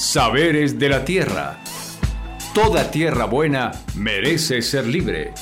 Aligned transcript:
Saberes 0.00 0.78
de 0.78 0.88
la 0.88 1.04
Tierra. 1.04 1.58
Toda 2.54 2.90
tierra 2.90 3.26
buena 3.26 3.72
merece 3.94 4.62
ser 4.62 4.86
libre. 4.86 5.34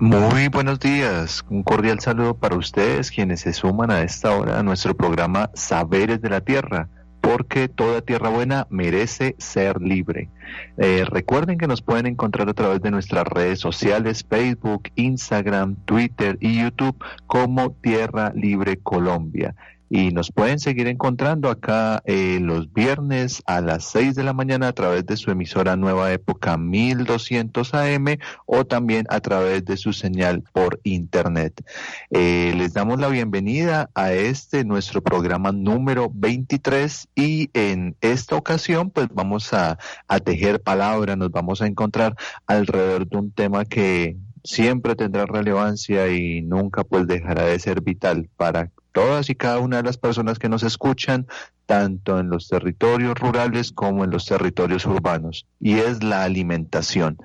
Muy 0.00 0.48
buenos 0.48 0.80
días, 0.80 1.44
un 1.48 1.62
cordial 1.62 2.00
saludo 2.00 2.36
para 2.36 2.56
ustedes 2.56 3.12
quienes 3.12 3.42
se 3.42 3.52
suman 3.52 3.92
a 3.92 4.02
esta 4.02 4.36
hora 4.36 4.58
a 4.58 4.64
nuestro 4.64 4.96
programa 4.96 5.50
Saberes 5.54 6.20
de 6.20 6.30
la 6.30 6.40
Tierra, 6.40 6.88
porque 7.20 7.68
toda 7.68 8.02
tierra 8.02 8.28
buena 8.28 8.66
merece 8.68 9.36
ser 9.38 9.80
libre. 9.80 10.30
Eh, 10.78 11.04
recuerden 11.08 11.58
que 11.58 11.68
nos 11.68 11.80
pueden 11.80 12.06
encontrar 12.06 12.48
a 12.48 12.54
través 12.54 12.82
de 12.82 12.90
nuestras 12.90 13.24
redes 13.24 13.60
sociales, 13.60 14.26
Facebook, 14.28 14.90
Instagram, 14.96 15.76
Twitter 15.84 16.38
y 16.40 16.60
YouTube 16.60 16.96
como 17.28 17.70
Tierra 17.70 18.32
Libre 18.34 18.78
Colombia 18.78 19.54
y 19.94 20.10
nos 20.10 20.32
pueden 20.32 20.58
seguir 20.58 20.88
encontrando 20.88 21.48
acá 21.48 22.02
eh, 22.04 22.40
los 22.40 22.72
viernes 22.72 23.44
a 23.46 23.60
las 23.60 23.84
6 23.92 24.16
de 24.16 24.24
la 24.24 24.32
mañana 24.32 24.66
a 24.66 24.72
través 24.72 25.06
de 25.06 25.16
su 25.16 25.30
emisora 25.30 25.76
Nueva 25.76 26.12
Época 26.12 26.58
1200 26.58 27.74
AM 27.74 28.06
o 28.44 28.64
también 28.64 29.06
a 29.08 29.20
través 29.20 29.64
de 29.64 29.76
su 29.76 29.92
señal 29.92 30.42
por 30.52 30.80
internet. 30.82 31.64
Eh, 32.10 32.54
les 32.56 32.74
damos 32.74 32.98
la 32.98 33.06
bienvenida 33.06 33.88
a 33.94 34.12
este 34.12 34.64
nuestro 34.64 35.00
programa 35.00 35.52
número 35.52 36.10
23 36.12 37.10
y 37.14 37.50
en 37.54 37.94
esta 38.00 38.34
ocasión 38.34 38.90
pues 38.90 39.06
vamos 39.14 39.54
a, 39.54 39.78
a 40.08 40.18
tejer 40.18 40.60
palabra, 40.60 41.14
nos 41.14 41.30
vamos 41.30 41.62
a 41.62 41.68
encontrar 41.68 42.16
alrededor 42.48 43.06
de 43.06 43.16
un 43.16 43.30
tema 43.30 43.64
que 43.64 44.16
siempre 44.42 44.96
tendrá 44.96 45.24
relevancia 45.24 46.08
y 46.08 46.42
nunca 46.42 46.82
pues 46.82 47.06
dejará 47.06 47.44
de 47.44 47.60
ser 47.60 47.80
vital 47.80 48.28
para 48.36 48.72
todas 48.94 49.28
y 49.28 49.34
cada 49.34 49.58
una 49.58 49.76
de 49.78 49.82
las 49.82 49.98
personas 49.98 50.38
que 50.38 50.48
nos 50.48 50.62
escuchan, 50.62 51.26
tanto 51.66 52.18
en 52.18 52.28
los 52.28 52.48
territorios 52.48 53.14
rurales 53.18 53.72
como 53.72 54.04
en 54.04 54.10
los 54.10 54.26
territorios 54.26 54.86
urbanos, 54.86 55.46
y 55.60 55.78
es 55.78 56.02
la 56.02 56.24
alimentación. 56.24 57.18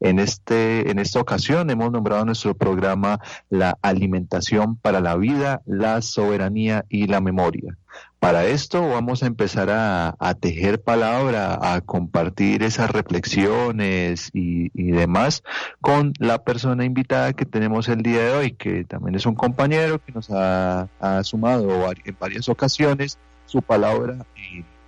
En, 0.00 0.18
este, 0.18 0.90
en 0.90 0.98
esta 0.98 1.20
ocasión 1.20 1.70
hemos 1.70 1.92
nombrado 1.92 2.24
nuestro 2.24 2.54
programa 2.54 3.20
La 3.50 3.78
alimentación 3.82 4.76
para 4.76 5.00
la 5.00 5.16
vida, 5.16 5.62
la 5.64 6.02
soberanía 6.02 6.84
y 6.88 7.06
la 7.06 7.20
memoria. 7.20 7.76
Para 8.18 8.44
esto 8.46 8.88
vamos 8.88 9.22
a 9.22 9.26
empezar 9.26 9.68
a, 9.70 10.34
tejer 10.40 10.80
palabra, 10.80 11.58
a 11.60 11.80
compartir 11.80 12.62
esas 12.62 12.90
reflexiones 12.90 14.30
y, 14.32 14.70
demás 14.92 15.42
con 15.80 16.12
la 16.18 16.42
persona 16.42 16.84
invitada 16.84 17.32
que 17.32 17.44
tenemos 17.44 17.88
el 17.88 18.02
día 18.02 18.22
de 18.22 18.32
hoy, 18.32 18.52
que 18.52 18.84
también 18.84 19.16
es 19.16 19.26
un 19.26 19.34
compañero 19.34 20.00
que 20.04 20.12
nos 20.12 20.30
ha, 20.30 20.88
ha 21.00 21.24
sumado 21.24 21.68
en 22.04 22.16
varias 22.18 22.48
ocasiones 22.48 23.18
su 23.52 23.60
palabra 23.60 24.16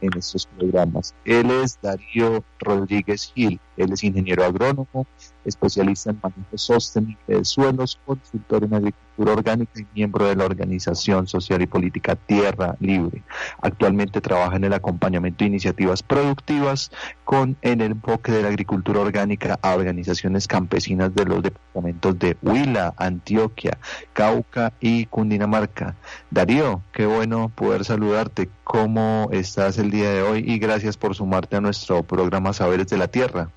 en, 0.01 0.17
estos 0.17 0.47
programas. 0.47 1.15
Él 1.25 1.51
es 1.51 1.79
Darío 1.81 2.43
Rodríguez 2.59 3.33
Gil, 3.34 3.61
él 3.77 3.93
es 3.93 4.03
ingeniero 4.03 4.45
agrónomo, 4.45 5.06
especialista 5.45 6.11
en 6.11 6.20
manejo 6.23 6.59
sostenible 6.59 7.19
de 7.27 7.45
suelos, 7.45 7.98
consultor 8.05 8.64
en 8.64 8.75
agricultura 8.75 9.33
orgánica 9.33 9.81
y 9.81 9.87
miembro 9.95 10.27
de 10.27 10.37
la 10.37 10.45
organización 10.45 11.27
social 11.27 11.62
y 11.62 11.67
política 11.67 12.17
Tierra 12.17 12.77
Libre. 12.81 13.23
Actualmente 13.61 14.20
trabaja 14.20 14.56
en 14.56 14.65
el 14.65 14.72
acompañamiento 14.72 15.45
de 15.45 15.48
iniciativas 15.48 16.03
productivas 16.03 16.91
con 17.25 17.56
el 17.62 17.81
enfoque 17.81 18.33
de 18.33 18.42
la 18.42 18.48
agricultura 18.48 19.00
orgánica 19.00 19.59
a 19.62 19.75
organizaciones 19.75 20.48
campesinas 20.48 21.15
de 21.15 21.25
los 21.25 21.42
departamentos 21.42 22.19
de 22.19 22.37
Huila, 22.42 22.95
Antioquia, 22.97 23.78
Cauca 24.12 24.72
y 24.81 25.06
Cundinamarca. 25.06 25.95
Darío, 26.31 26.83
qué 26.92 27.06
bueno 27.06 27.50
poder 27.55 27.84
saludarte. 27.84 28.50
¿Cómo 28.65 29.28
estás 29.33 29.78
el 29.78 29.91
día 29.91 30.11
de 30.11 30.22
hoy? 30.22 30.45
Y 30.47 30.59
gracias 30.59 30.97
por 30.97 31.15
sumarte 31.15 31.56
a 31.56 31.61
nuestro 31.61 32.03
programa 32.03 32.53
Saberes 32.53 32.88
de 32.88 32.99
la 32.99 33.09
Tierra. 33.09 33.50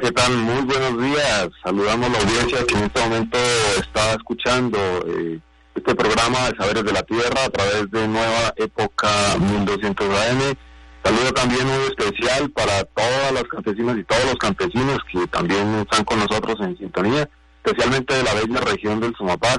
¿Qué 0.00 0.10
tal? 0.12 0.32
Muy 0.36 0.62
buenos 0.62 1.02
días. 1.02 1.48
Saludamos 1.62 2.08
a 2.08 2.12
la 2.12 2.18
audiencia 2.18 2.64
que 2.66 2.74
en 2.74 2.84
este 2.84 3.00
momento 3.00 3.38
está 3.78 4.12
escuchando 4.12 4.78
eh, 5.06 5.38
este 5.74 5.94
programa 5.94 6.48
de 6.48 6.56
Saberes 6.56 6.84
de 6.84 6.92
la 6.92 7.02
Tierra 7.02 7.44
a 7.44 7.50
través 7.50 7.90
de 7.90 8.08
Nueva 8.08 8.54
Época 8.56 9.08
1200 9.38 10.08
AM. 10.08 10.56
Saludo 11.04 11.32
también 11.34 11.66
muy 11.66 11.84
especial 11.88 12.50
para 12.50 12.84
todas 12.84 13.32
las 13.32 13.44
campesinas 13.44 13.98
y 13.98 14.04
todos 14.04 14.24
los 14.24 14.36
campesinos 14.36 14.98
que 15.10 15.26
también 15.26 15.74
están 15.80 16.04
con 16.04 16.20
nosotros 16.20 16.56
en 16.60 16.78
sintonía, 16.78 17.28
especialmente 17.62 18.14
de 18.14 18.22
la 18.22 18.34
bella 18.34 18.60
región 18.60 19.00
del 19.00 19.14
Sumapaz 19.14 19.58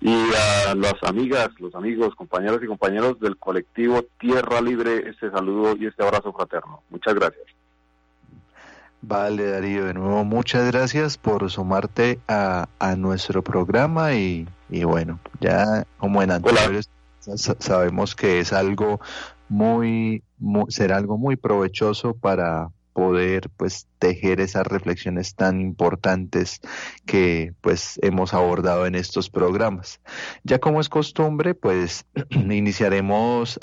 y 0.00 0.14
a 0.68 0.74
las 0.74 0.94
amigas, 1.02 1.50
los 1.58 1.74
amigos, 1.74 2.14
compañeros 2.14 2.60
y 2.62 2.66
compañeros 2.66 3.20
del 3.20 3.36
colectivo 3.36 4.04
Tierra 4.18 4.60
Libre, 4.60 5.10
este 5.10 5.30
saludo 5.30 5.76
y 5.78 5.86
este 5.86 6.02
abrazo 6.02 6.32
fraterno. 6.32 6.82
Muchas 6.88 7.14
gracias. 7.14 7.56
Vale, 9.08 9.48
Darío, 9.52 9.84
de 9.84 9.94
nuevo 9.94 10.24
muchas 10.24 10.66
gracias 10.72 11.16
por 11.16 11.48
sumarte 11.48 12.18
a, 12.26 12.68
a 12.80 12.96
nuestro 12.96 13.40
programa 13.40 14.14
y, 14.14 14.48
y, 14.68 14.82
bueno, 14.82 15.20
ya 15.40 15.86
como 15.96 16.24
en 16.24 16.32
anteriores 16.32 16.90
sabemos 17.20 18.16
que 18.16 18.40
es 18.40 18.52
algo 18.52 19.00
muy, 19.48 20.24
muy, 20.38 20.64
será 20.70 20.96
algo 20.96 21.18
muy 21.18 21.36
provechoso 21.36 22.14
para 22.14 22.70
poder 22.94 23.48
pues 23.56 23.86
tejer 23.98 24.40
esas 24.40 24.66
reflexiones 24.66 25.34
tan 25.34 25.60
importantes 25.60 26.60
que 27.06 27.54
pues 27.60 27.98
hemos 28.02 28.34
abordado 28.34 28.86
en 28.86 28.94
estos 28.94 29.30
programas. 29.30 30.00
Ya 30.44 30.58
como 30.58 30.80
es 30.80 30.88
costumbre, 30.88 31.54
pues 31.54 32.06
iniciaremos 32.30 33.58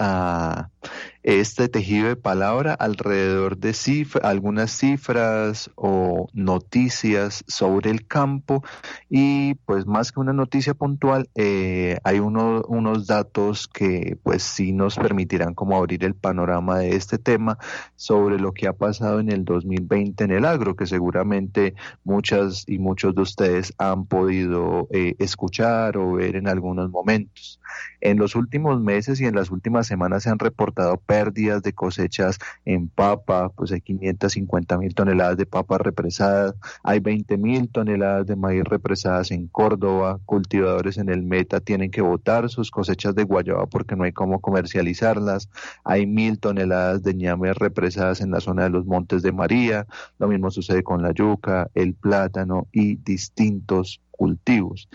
este 1.23 1.69
tejido 1.69 2.09
de 2.09 2.15
palabra 2.17 2.73
alrededor 2.73 3.57
de 3.57 3.73
algunas 4.21 4.71
cifras 4.71 5.71
o 5.75 6.27
noticias 6.33 7.43
sobre 7.47 7.91
el 7.91 8.07
campo 8.07 8.63
y 9.09 9.55
pues 9.65 9.85
más 9.85 10.11
que 10.11 10.19
una 10.19 10.33
noticia 10.33 10.73
puntual 10.73 11.29
eh, 11.35 11.97
hay 12.03 12.19
unos 12.19 13.07
datos 13.07 13.67
que 13.67 14.17
pues 14.23 14.43
sí 14.43 14.73
nos 14.73 14.95
permitirán 14.97 15.53
como 15.53 15.77
abrir 15.77 16.03
el 16.03 16.15
panorama 16.15 16.79
de 16.79 16.95
este 16.95 17.17
tema 17.17 17.57
sobre 17.95 18.37
lo 18.37 18.51
que 18.53 18.67
ha 18.67 18.73
pasado 18.73 19.19
en 19.19 19.31
el 19.31 19.45
2020 19.45 20.22
en 20.23 20.31
el 20.31 20.45
agro 20.45 20.75
que 20.75 20.85
seguramente 20.85 21.75
muchas 22.03 22.63
y 22.67 22.79
muchos 22.79 23.15
de 23.15 23.21
ustedes 23.21 23.73
han 23.77 24.05
podido 24.05 24.87
eh, 24.91 25.15
escuchar 25.19 25.97
o 25.97 26.13
ver 26.13 26.35
en 26.35 26.47
algunos 26.47 26.89
momentos. 26.89 27.59
En 28.01 28.17
los 28.17 28.35
últimos 28.35 28.81
meses 28.81 29.21
y 29.21 29.25
en 29.25 29.35
las 29.35 29.49
últimas 29.49 29.87
semanas 29.87 30.23
se 30.23 30.29
han 30.29 30.39
reportado 30.39 30.97
pérdidas 30.97 31.63
de 31.63 31.73
cosechas 31.73 32.37
en 32.65 32.89
papa, 32.89 33.49
pues 33.49 33.71
hay 33.71 33.81
550 33.81 34.77
mil 34.77 34.93
toneladas 34.93 35.37
de 35.37 35.45
papa 35.45 35.77
represadas, 35.77 36.55
hay 36.83 36.99
20 36.99 37.37
mil 37.37 37.69
toneladas 37.69 38.27
de 38.27 38.35
maíz 38.35 38.63
represadas 38.63 39.31
en 39.31 39.47
Córdoba, 39.47 40.19
cultivadores 40.25 40.97
en 40.97 41.09
el 41.09 41.23
Meta 41.23 41.59
tienen 41.61 41.91
que 41.91 42.01
botar 42.01 42.49
sus 42.49 42.71
cosechas 42.71 43.15
de 43.15 43.23
guayaba 43.23 43.65
porque 43.67 43.95
no 43.95 44.03
hay 44.03 44.11
cómo 44.11 44.41
comercializarlas, 44.41 45.49
hay 45.83 46.05
mil 46.05 46.39
toneladas 46.39 47.03
de 47.03 47.13
ñame 47.13 47.53
represadas 47.53 48.21
en 48.21 48.31
la 48.31 48.41
zona 48.41 48.63
de 48.63 48.69
los 48.69 48.85
Montes 48.85 49.21
de 49.21 49.31
María, 49.31 49.87
lo 50.19 50.27
mismo 50.27 50.51
sucede 50.51 50.83
con 50.83 51.01
la 51.01 51.11
yuca, 51.11 51.69
el 51.73 51.93
plátano 51.93 52.67
y 52.71 52.95
distintos 52.95 54.01
cultivos. 54.11 54.89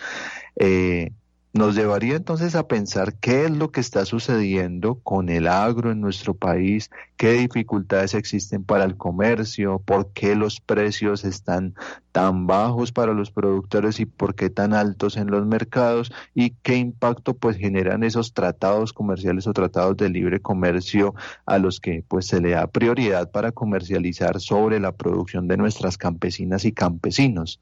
Eh, 0.56 1.12
nos 1.58 1.74
llevaría 1.74 2.14
entonces 2.14 2.54
a 2.54 2.68
pensar 2.68 3.14
qué 3.14 3.44
es 3.44 3.50
lo 3.50 3.72
que 3.72 3.80
está 3.80 4.04
sucediendo 4.04 5.00
con 5.02 5.28
el 5.28 5.48
agro 5.48 5.90
en 5.90 6.00
nuestro 6.00 6.32
país, 6.34 6.88
qué 7.16 7.32
dificultades 7.32 8.14
existen 8.14 8.62
para 8.62 8.84
el 8.84 8.96
comercio, 8.96 9.82
por 9.84 10.12
qué 10.12 10.36
los 10.36 10.60
precios 10.60 11.24
están 11.24 11.74
tan 12.12 12.46
bajos 12.46 12.92
para 12.92 13.12
los 13.12 13.30
productores 13.30 14.00
y 14.00 14.06
por 14.06 14.34
qué 14.34 14.50
tan 14.50 14.72
altos 14.72 15.16
en 15.16 15.30
los 15.30 15.46
mercados 15.46 16.12
y 16.34 16.50
qué 16.62 16.76
impacto 16.76 17.34
pues 17.34 17.56
generan 17.56 18.02
esos 18.02 18.32
tratados 18.34 18.92
comerciales 18.92 19.46
o 19.46 19.52
tratados 19.52 19.96
de 19.96 20.08
libre 20.08 20.40
comercio 20.40 21.14
a 21.44 21.58
los 21.58 21.80
que 21.80 22.04
pues 22.06 22.26
se 22.26 22.40
le 22.40 22.50
da 22.50 22.68
prioridad 22.68 23.30
para 23.30 23.52
comercializar 23.52 24.40
sobre 24.40 24.78
la 24.80 24.92
producción 24.92 25.48
de 25.48 25.56
nuestras 25.56 25.98
campesinas 25.98 26.64
y 26.64 26.72
campesinos. 26.72 27.60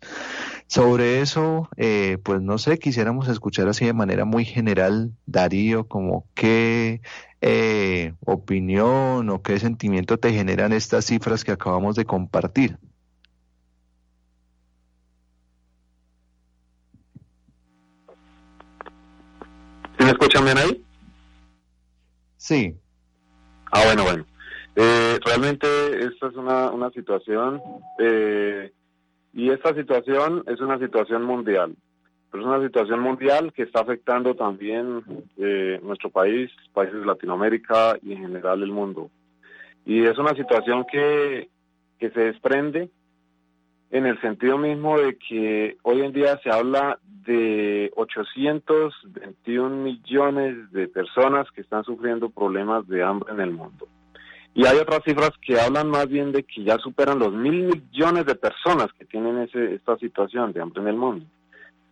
Sobre 0.66 1.20
eso, 1.20 1.69
eh, 1.76 2.19
pues 2.22 2.42
no 2.42 2.58
sé, 2.58 2.78
quisiéramos 2.78 3.28
escuchar 3.28 3.69
así 3.69 3.86
de 3.87 3.93
manera 3.93 4.25
muy 4.25 4.44
general, 4.44 5.12
Darío, 5.27 5.88
como 5.88 6.27
qué 6.35 7.00
eh, 7.41 8.15
opinión 8.25 9.31
o 9.31 9.43
qué 9.43 9.59
sentimiento 9.59 10.19
te 10.19 10.33
generan 10.33 10.73
estas 10.73 11.06
cifras 11.06 11.44
que 11.44 11.53
acabamos 11.53 11.97
de 11.97 12.05
compartir. 12.05 12.79
¿Sí 19.99 20.05
me 20.05 20.11
escuchan 20.11 20.44
bien 20.44 20.59
ahí? 20.59 20.85
Sí. 22.37 22.77
Ah, 23.73 23.83
bueno, 23.85 24.05
bueno. 24.05 24.27
Eh, 24.77 25.19
realmente 25.25 25.67
esta 26.05 26.29
es 26.29 26.37
una, 26.37 26.71
una 26.71 26.91
situación, 26.91 27.62
eh, 27.99 28.73
y 29.33 29.50
esta 29.50 29.75
situación 29.75 30.44
es 30.47 30.61
una 30.61 30.79
situación 30.79 31.23
mundial. 31.25 31.77
Es 32.41 32.47
una 32.47 32.62
situación 32.62 33.00
mundial 33.00 33.53
que 33.53 33.62
está 33.62 33.81
afectando 33.81 34.35
también 34.35 35.03
eh, 35.37 35.81
nuestro 35.83 36.11
país, 36.11 36.50
países 36.73 37.00
de 37.00 37.06
Latinoamérica 37.06 37.97
y 38.03 38.12
en 38.12 38.19
general 38.19 38.62
el 38.62 38.73
mundo. 38.73 39.11
Y 39.85 40.05
es 40.05 40.19
una 40.19 40.35
situación 40.35 40.85
que, 40.91 41.49
que 41.99 42.11
se 42.11 42.21
desprende 42.21 42.91
en 43.91 44.06
el 44.06 44.21
sentido 44.21 44.59
mismo 44.59 44.99
de 44.99 45.17
que 45.17 45.77
hoy 45.83 46.03
en 46.03 46.12
día 46.12 46.38
se 46.43 46.50
habla 46.50 46.99
de 47.27 47.93
821 47.97 49.77
millones 49.77 50.71
de 50.73 50.88
personas 50.88 51.50
que 51.53 51.61
están 51.61 51.85
sufriendo 51.85 52.31
problemas 52.31 52.87
de 52.88 53.03
hambre 53.03 53.33
en 53.33 53.41
el 53.41 53.50
mundo. 53.53 53.88
Y 54.55 54.65
hay 54.65 54.79
otras 54.79 55.03
cifras 55.05 55.33
que 55.47 55.61
hablan 55.61 55.91
más 55.91 56.09
bien 56.09 56.33
de 56.33 56.43
que 56.43 56.65
ya 56.65 56.79
superan 56.79 57.19
los 57.19 57.33
mil 57.33 57.67
millones 57.67 58.25
de 58.25 58.35
personas 58.37 58.88
que 58.99 59.05
tienen 59.05 59.38
ese, 59.38 59.75
esta 59.75 59.99
situación 59.99 60.53
de 60.53 60.62
hambre 60.62 60.83
en 60.83 60.88
el 60.88 60.97
mundo. 60.97 61.27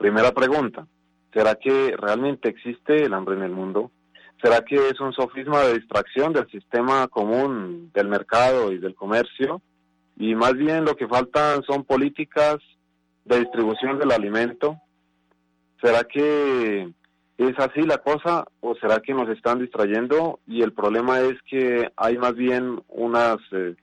Primera 0.05 0.33
pregunta, 0.33 0.87
¿será 1.33 1.55
que 1.55 1.97
realmente 1.97 2.51
existe 2.51 3.05
el 3.05 3.15
hambre 3.15 3.37
en 3.37 3.43
el 3.43 3.53
mundo? 3.53 3.91
¿Será 4.43 4.61
que 4.63 4.75
es 4.75 5.01
un 5.01 5.15
sofisma 5.15 5.63
de 5.63 5.79
distracción 5.79 6.35
del 6.35 6.47
sistema 6.51 7.09
común 7.09 7.91
del 7.95 8.09
mercado 8.09 8.71
y 8.71 8.77
del 8.77 8.95
comercio? 8.95 9.63
Y 10.19 10.35
más 10.35 10.53
bien 10.59 10.85
lo 10.85 10.95
que 10.95 11.09
faltan 11.09 11.63
son 11.63 11.85
políticas 11.85 12.59
de 13.25 13.39
distribución 13.39 13.99
del 13.99 14.13
alimento. 14.13 14.79
¿Será 15.83 16.05
que 16.05 16.93
¿Es 17.39 17.59
así 17.59 17.81
la 17.81 17.97
cosa 17.97 18.45
o 18.61 18.75
será 18.75 19.01
que 19.01 19.15
nos 19.15 19.31
están 19.31 19.59
distrayendo? 19.61 20.39
Y 20.47 20.61
el 20.61 20.75
problema 20.75 21.21
es 21.21 21.41
que 21.49 21.91
hay 21.97 22.19
más 22.19 22.35
bien 22.35 22.83
unas 22.89 23.39
eh, 23.53 23.75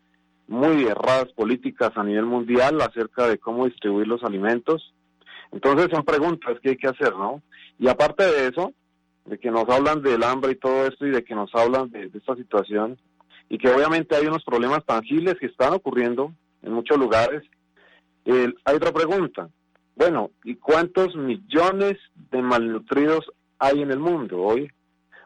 muy 0.47 0.83
erradas 0.83 1.33
políticas 1.33 1.89
a 1.95 2.03
nivel 2.03 2.27
mundial 2.27 2.79
acerca 2.79 3.25
de 3.25 3.39
cómo 3.39 3.65
distribuir 3.65 4.07
los 4.07 4.23
alimentos. 4.23 4.93
Entonces 5.51 5.87
son 5.91 6.03
preguntas 6.03 6.59
que 6.61 6.69
hay 6.69 6.77
que 6.77 6.87
hacer, 6.87 7.13
¿no? 7.15 7.41
Y 7.77 7.87
aparte 7.87 8.23
de 8.23 8.47
eso, 8.47 8.73
de 9.25 9.37
que 9.37 9.51
nos 9.51 9.67
hablan 9.69 10.01
del 10.01 10.23
hambre 10.23 10.53
y 10.53 10.55
todo 10.55 10.85
esto 10.87 11.05
y 11.05 11.11
de 11.11 11.23
que 11.23 11.35
nos 11.35 11.53
hablan 11.53 11.89
de, 11.91 12.09
esta 12.13 12.35
situación 12.35 12.97
y 13.49 13.57
que 13.57 13.69
obviamente 13.69 14.15
hay 14.15 14.25
unos 14.27 14.43
problemas 14.43 14.85
tangibles 14.85 15.35
que 15.39 15.47
están 15.47 15.73
ocurriendo 15.73 16.33
en 16.63 16.73
muchos 16.73 16.97
lugares, 16.97 17.43
hay 18.25 18.75
otra 18.75 18.91
pregunta. 18.91 19.49
Bueno, 19.95 20.31
¿y 20.43 20.55
cuántos 20.55 21.15
millones 21.15 21.97
de 22.31 22.41
malnutridos 22.41 23.25
hay 23.59 23.81
en 23.81 23.91
el 23.91 23.99
mundo 23.99 24.41
hoy, 24.41 24.71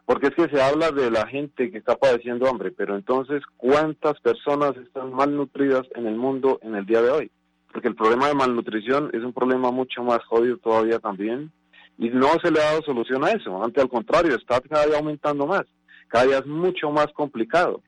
porque 0.04 0.28
es 0.28 0.34
que 0.34 0.48
se 0.48 0.62
habla 0.62 0.90
de 0.90 1.10
la 1.10 1.26
gente 1.26 1.70
que 1.70 1.78
está 1.78 1.96
padeciendo 1.96 2.48
hambre, 2.48 2.70
pero 2.70 2.94
entonces, 2.94 3.42
¿cuántas 3.56 4.20
personas 4.20 4.76
están 4.76 5.12
malnutridas 5.12 5.86
en 5.94 6.06
el 6.06 6.16
mundo 6.16 6.58
en 6.62 6.74
el 6.74 6.84
día 6.84 7.02
de 7.02 7.10
hoy? 7.10 7.30
Porque 7.76 7.88
el 7.88 7.94
problema 7.94 8.28
de 8.28 8.34
malnutrición 8.34 9.10
es 9.12 9.22
un 9.22 9.34
problema 9.34 9.70
mucho 9.70 10.02
más 10.02 10.24
jodido 10.24 10.56
todavía 10.56 10.98
también, 10.98 11.52
y 11.98 12.08
no 12.08 12.28
se 12.42 12.50
le 12.50 12.58
ha 12.58 12.70
dado 12.70 12.80
solución 12.80 13.22
a 13.22 13.32
eso, 13.32 13.62
ante 13.62 13.82
al 13.82 13.90
contrario, 13.90 14.34
está 14.34 14.62
cada 14.62 14.86
día 14.86 14.96
aumentando 14.96 15.46
más, 15.46 15.64
cada 16.08 16.24
día 16.24 16.38
es 16.38 16.46
mucho 16.46 16.90
más 16.90 17.08
complicado. 17.12 17.82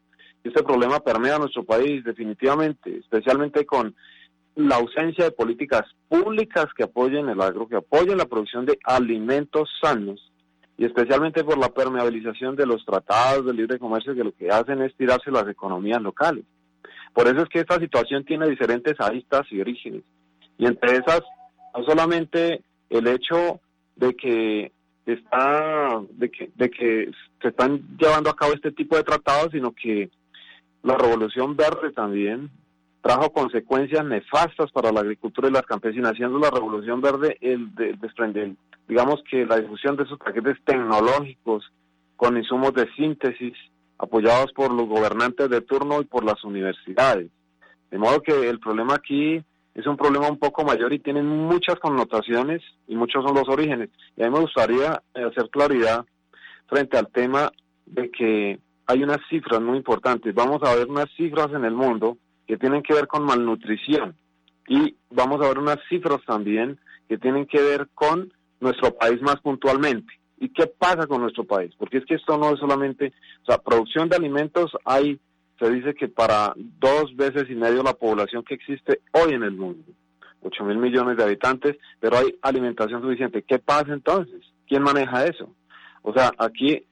Este 0.44 0.62
problema 0.62 1.00
permea 1.00 1.38
nuestro 1.38 1.64
país 1.64 2.04
definitivamente, 2.04 2.98
especialmente 2.98 3.64
con 3.64 3.96
la 4.56 4.76
ausencia 4.76 5.24
de 5.24 5.30
políticas 5.30 5.84
públicas 6.06 6.66
que 6.76 6.84
apoyen 6.84 7.30
el 7.30 7.40
agro, 7.40 7.66
que 7.66 7.76
apoyen 7.76 8.18
la 8.18 8.26
producción 8.26 8.66
de 8.66 8.78
alimentos 8.84 9.70
sanos 9.80 10.20
y 10.76 10.84
especialmente 10.84 11.44
por 11.44 11.56
la 11.56 11.70
permeabilización 11.70 12.56
de 12.56 12.66
los 12.66 12.84
tratados 12.84 13.46
de 13.46 13.54
libre 13.54 13.78
comercio 13.78 14.14
que 14.14 14.24
lo 14.24 14.32
que 14.32 14.50
hacen 14.50 14.82
es 14.82 14.94
tirarse 14.96 15.30
las 15.30 15.48
economías 15.48 16.02
locales. 16.02 16.44
Por 17.12 17.26
eso 17.26 17.42
es 17.42 17.48
que 17.48 17.60
esta 17.60 17.78
situación 17.78 18.24
tiene 18.24 18.48
diferentes 18.48 18.94
aristas 19.00 19.46
y 19.50 19.60
orígenes. 19.60 20.02
Y 20.58 20.66
entre 20.66 20.96
esas, 20.96 21.22
no 21.76 21.84
solamente 21.84 22.62
el 22.90 23.06
hecho 23.06 23.60
de 23.96 24.14
que 24.14 24.72
está 25.06 26.00
de 26.10 26.30
que, 26.30 26.50
de 26.54 26.70
que 26.70 27.10
se 27.40 27.48
están 27.48 27.82
llevando 27.98 28.30
a 28.30 28.36
cabo 28.36 28.52
este 28.52 28.72
tipo 28.72 28.96
de 28.96 29.04
tratados, 29.04 29.52
sino 29.52 29.72
que 29.72 30.10
la 30.82 30.96
revolución 30.96 31.56
verde 31.56 31.92
también 31.92 32.50
trajo 33.00 33.32
consecuencias 33.32 34.04
nefastas 34.04 34.70
para 34.72 34.92
la 34.92 35.00
agricultura 35.00 35.48
y 35.48 35.52
las 35.52 35.62
campesinas, 35.62 36.12
haciendo 36.12 36.38
la 36.38 36.50
revolución 36.50 37.00
verde 37.00 37.38
el, 37.40 37.74
de, 37.74 37.94
desprender 37.94 38.52
digamos 38.88 39.22
que 39.30 39.44
la 39.44 39.60
difusión 39.60 39.96
de 39.96 40.04
esos 40.04 40.18
paquetes 40.18 40.56
tecnológicos 40.64 41.70
con 42.16 42.36
insumos 42.36 42.72
de 42.74 42.90
síntesis 42.94 43.54
apoyados 43.98 44.52
por 44.52 44.72
los 44.72 44.88
gobernantes 44.88 45.50
de 45.50 45.60
turno 45.60 46.00
y 46.00 46.04
por 46.04 46.24
las 46.24 46.42
universidades. 46.44 47.30
De 47.90 47.98
modo 47.98 48.22
que 48.22 48.48
el 48.48 48.60
problema 48.60 48.94
aquí 48.94 49.42
es 49.74 49.86
un 49.86 49.96
problema 49.96 50.28
un 50.28 50.38
poco 50.38 50.64
mayor 50.64 50.92
y 50.92 50.98
tiene 50.98 51.22
muchas 51.22 51.78
connotaciones 51.78 52.62
y 52.86 52.96
muchos 52.96 53.24
son 53.24 53.34
los 53.34 53.48
orígenes. 53.48 53.90
Y 54.16 54.22
a 54.22 54.26
mí 54.26 54.32
me 54.32 54.40
gustaría 54.40 55.02
hacer 55.14 55.48
claridad 55.50 56.04
frente 56.66 56.98
al 56.98 57.08
tema 57.08 57.50
de 57.86 58.10
que 58.10 58.58
hay 58.86 59.02
unas 59.02 59.18
cifras 59.28 59.60
muy 59.60 59.78
importantes. 59.78 60.34
Vamos 60.34 60.62
a 60.62 60.74
ver 60.74 60.88
unas 60.88 61.10
cifras 61.16 61.48
en 61.52 61.64
el 61.64 61.74
mundo 61.74 62.18
que 62.46 62.56
tienen 62.56 62.82
que 62.82 62.94
ver 62.94 63.06
con 63.06 63.24
malnutrición 63.24 64.16
y 64.66 64.96
vamos 65.10 65.40
a 65.40 65.48
ver 65.48 65.58
unas 65.58 65.78
cifras 65.88 66.20
también 66.26 66.78
que 67.08 67.18
tienen 67.18 67.46
que 67.46 67.60
ver 67.60 67.88
con 67.94 68.32
nuestro 68.60 68.94
país 68.94 69.20
más 69.22 69.36
puntualmente. 69.40 70.12
¿Y 70.40 70.50
qué 70.50 70.66
pasa 70.66 71.06
con 71.06 71.20
nuestro 71.20 71.44
país? 71.44 71.72
Porque 71.78 71.98
es 71.98 72.04
que 72.04 72.14
esto 72.14 72.38
no 72.38 72.52
es 72.52 72.60
solamente, 72.60 73.12
o 73.42 73.46
sea, 73.46 73.58
producción 73.58 74.08
de 74.08 74.16
alimentos 74.16 74.70
hay, 74.84 75.18
se 75.58 75.70
dice 75.70 75.94
que 75.94 76.08
para 76.08 76.54
dos 76.56 77.14
veces 77.16 77.50
y 77.50 77.54
medio 77.54 77.82
la 77.82 77.94
población 77.94 78.44
que 78.44 78.54
existe 78.54 79.00
hoy 79.12 79.34
en 79.34 79.42
el 79.42 79.52
mundo, 79.52 79.84
8 80.42 80.64
mil 80.64 80.78
millones 80.78 81.16
de 81.16 81.24
habitantes, 81.24 81.76
pero 81.98 82.18
hay 82.18 82.38
alimentación 82.42 83.02
suficiente. 83.02 83.42
¿Qué 83.42 83.58
pasa 83.58 83.92
entonces? 83.92 84.40
¿Quién 84.68 84.82
maneja 84.82 85.24
eso? 85.24 85.52
O 86.02 86.12
sea, 86.12 86.30
aquí, 86.38 86.84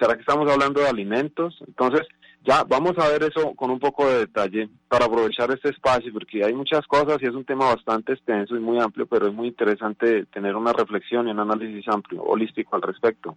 ¿será 0.00 0.14
que 0.14 0.20
estamos 0.20 0.50
hablando 0.50 0.80
de 0.80 0.88
alimentos? 0.88 1.62
Entonces, 1.66 2.06
ya 2.44 2.64
vamos 2.64 2.92
a 2.98 3.08
ver 3.08 3.22
eso 3.22 3.54
con 3.54 3.70
un 3.70 3.78
poco 3.78 4.06
de 4.08 4.20
detalle 4.20 4.68
para 4.88 5.06
aprovechar 5.06 5.50
este 5.52 5.70
espacio, 5.70 6.12
porque 6.12 6.44
hay 6.44 6.52
muchas 6.54 6.86
cosas 6.86 7.18
y 7.20 7.26
es 7.26 7.34
un 7.34 7.44
tema 7.44 7.66
bastante 7.66 8.14
extenso 8.14 8.56
y 8.56 8.60
muy 8.60 8.80
amplio, 8.80 9.06
pero 9.06 9.28
es 9.28 9.34
muy 9.34 9.48
interesante 9.48 10.26
tener 10.26 10.56
una 10.56 10.72
reflexión 10.72 11.28
y 11.28 11.30
un 11.30 11.40
análisis 11.40 11.86
amplio, 11.88 12.22
holístico 12.22 12.74
al 12.74 12.82
respecto. 12.82 13.36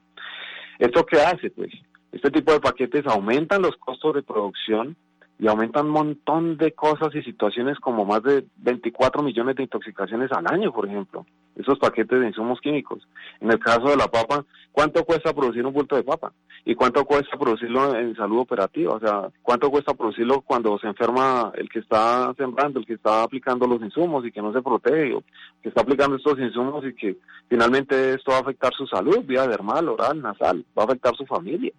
¿Esto 0.80 1.06
qué 1.06 1.22
hace? 1.22 1.52
Pues 1.52 1.72
este 2.12 2.32
tipo 2.32 2.52
de 2.52 2.60
paquetes 2.60 3.06
aumentan 3.06 3.62
los 3.62 3.76
costos 3.78 4.16
de 4.16 4.24
producción 4.24 4.96
y 5.38 5.48
aumentan 5.48 5.88
un 5.88 5.92
montón 5.92 6.58
de 6.58 6.72
cosas 6.72 7.14
y 7.14 7.22
situaciones 7.22 7.78
como 7.80 8.06
más 8.06 8.24
de 8.24 8.46
24 8.58 9.22
millones 9.22 9.56
de 9.56 9.64
intoxicaciones 9.64 10.32
al 10.32 10.46
año, 10.48 10.72
por 10.72 10.88
ejemplo, 10.88 11.26
esos 11.56 11.78
paquetes 11.78 12.20
de 12.20 12.28
insumos 12.28 12.60
químicos. 12.62 13.06
En 13.42 13.52
el 13.52 13.60
caso 13.60 13.90
de 13.90 13.98
la 13.98 14.08
papa, 14.08 14.46
¿cuánto 14.72 15.04
cuesta 15.04 15.34
producir 15.34 15.66
un 15.66 15.74
bulto 15.74 15.98
de 15.98 16.04
papa? 16.04 16.32
¿Y 16.64 16.74
cuánto 16.74 17.04
cuesta 17.04 17.38
producirlo 17.38 17.96
en 17.96 18.16
salud 18.16 18.40
operativa? 18.40 18.94
O 18.94 19.00
sea, 19.00 19.30
¿cuánto 19.42 19.70
cuesta 19.70 19.94
producirlo 19.94 20.42
cuando 20.42 20.80
se 20.80 20.88
enferma 20.88 21.52
el 21.56 21.70
que 21.70 21.80
está 21.80 22.34
sembrando, 22.38 22.80
el 22.80 22.86
que 22.86 22.94
está 22.94 23.24
aplicando 23.24 23.68
los 23.68 23.82
insumos 23.82 24.26
y 24.26 24.32
que 24.32 24.42
no 24.42 24.54
se 24.54 24.62
protege, 24.62 25.16
o 25.16 25.24
que 25.62 25.70
está 25.70 25.82
aplicando 25.82 26.16
estos 26.16 26.40
insumos 26.40 26.84
y 26.86 26.96
que 26.96 27.18
finalmente 27.50 28.14
esto 28.14 28.32
va 28.32 28.38
a 28.38 28.42
afectar 28.42 28.74
su 28.74 28.88
salud, 28.88 29.20
vía 29.26 29.46
dermal, 29.48 29.90
oral, 29.90 30.22
nasal, 30.22 30.66
va 30.78 30.84
a 30.84 30.86
afectar 30.86 31.14
su 31.16 31.26
familia? 31.26 31.74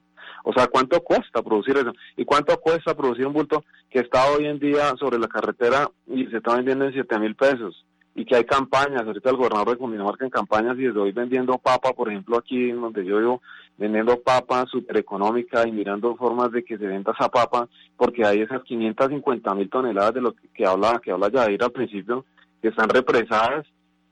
O 0.44 0.52
sea, 0.52 0.66
¿cuánto 0.68 1.00
cuesta 1.00 1.42
producir 1.42 1.76
eso? 1.76 1.92
¿Y 2.16 2.24
cuánto 2.24 2.58
cuesta 2.60 2.94
producir 2.94 3.26
un 3.26 3.32
bulto 3.32 3.64
que 3.90 4.00
está 4.00 4.30
hoy 4.30 4.46
en 4.46 4.58
día 4.58 4.94
sobre 4.98 5.18
la 5.18 5.28
carretera 5.28 5.90
y 6.06 6.26
se 6.26 6.38
está 6.38 6.56
vendiendo 6.56 6.86
en 6.86 6.92
7 6.92 7.18
mil 7.18 7.34
pesos? 7.34 7.84
Y 8.14 8.24
que 8.24 8.36
hay 8.36 8.44
campañas, 8.44 9.02
ahorita 9.02 9.30
el 9.30 9.36
gobernador 9.36 9.70
de 9.70 9.76
Cundinamarca 9.76 10.24
en 10.24 10.30
campañas 10.30 10.78
y 10.78 10.82
desde 10.84 10.98
hoy 10.98 11.12
vendiendo 11.12 11.58
papa, 11.58 11.92
por 11.92 12.08
ejemplo, 12.08 12.38
aquí 12.38 12.72
donde 12.72 13.04
yo 13.04 13.18
vivo, 13.18 13.42
vendiendo 13.76 14.18
papa 14.20 14.64
súper 14.70 14.96
económica 14.96 15.68
y 15.68 15.72
mirando 15.72 16.16
formas 16.16 16.50
de 16.50 16.64
que 16.64 16.78
se 16.78 16.86
venda 16.86 17.12
esa 17.12 17.28
papa, 17.28 17.68
porque 17.96 18.24
hay 18.24 18.40
esas 18.40 18.62
550 18.62 19.54
mil 19.54 19.68
toneladas 19.68 20.14
de 20.14 20.22
lo 20.22 20.32
que, 20.32 20.48
que 20.54 20.64
habla 20.64 21.00
que 21.04 21.10
habla 21.10 21.28
Yair 21.28 21.62
al 21.62 21.72
principio, 21.72 22.24
que 22.62 22.68
están 22.68 22.88
represadas 22.88 23.66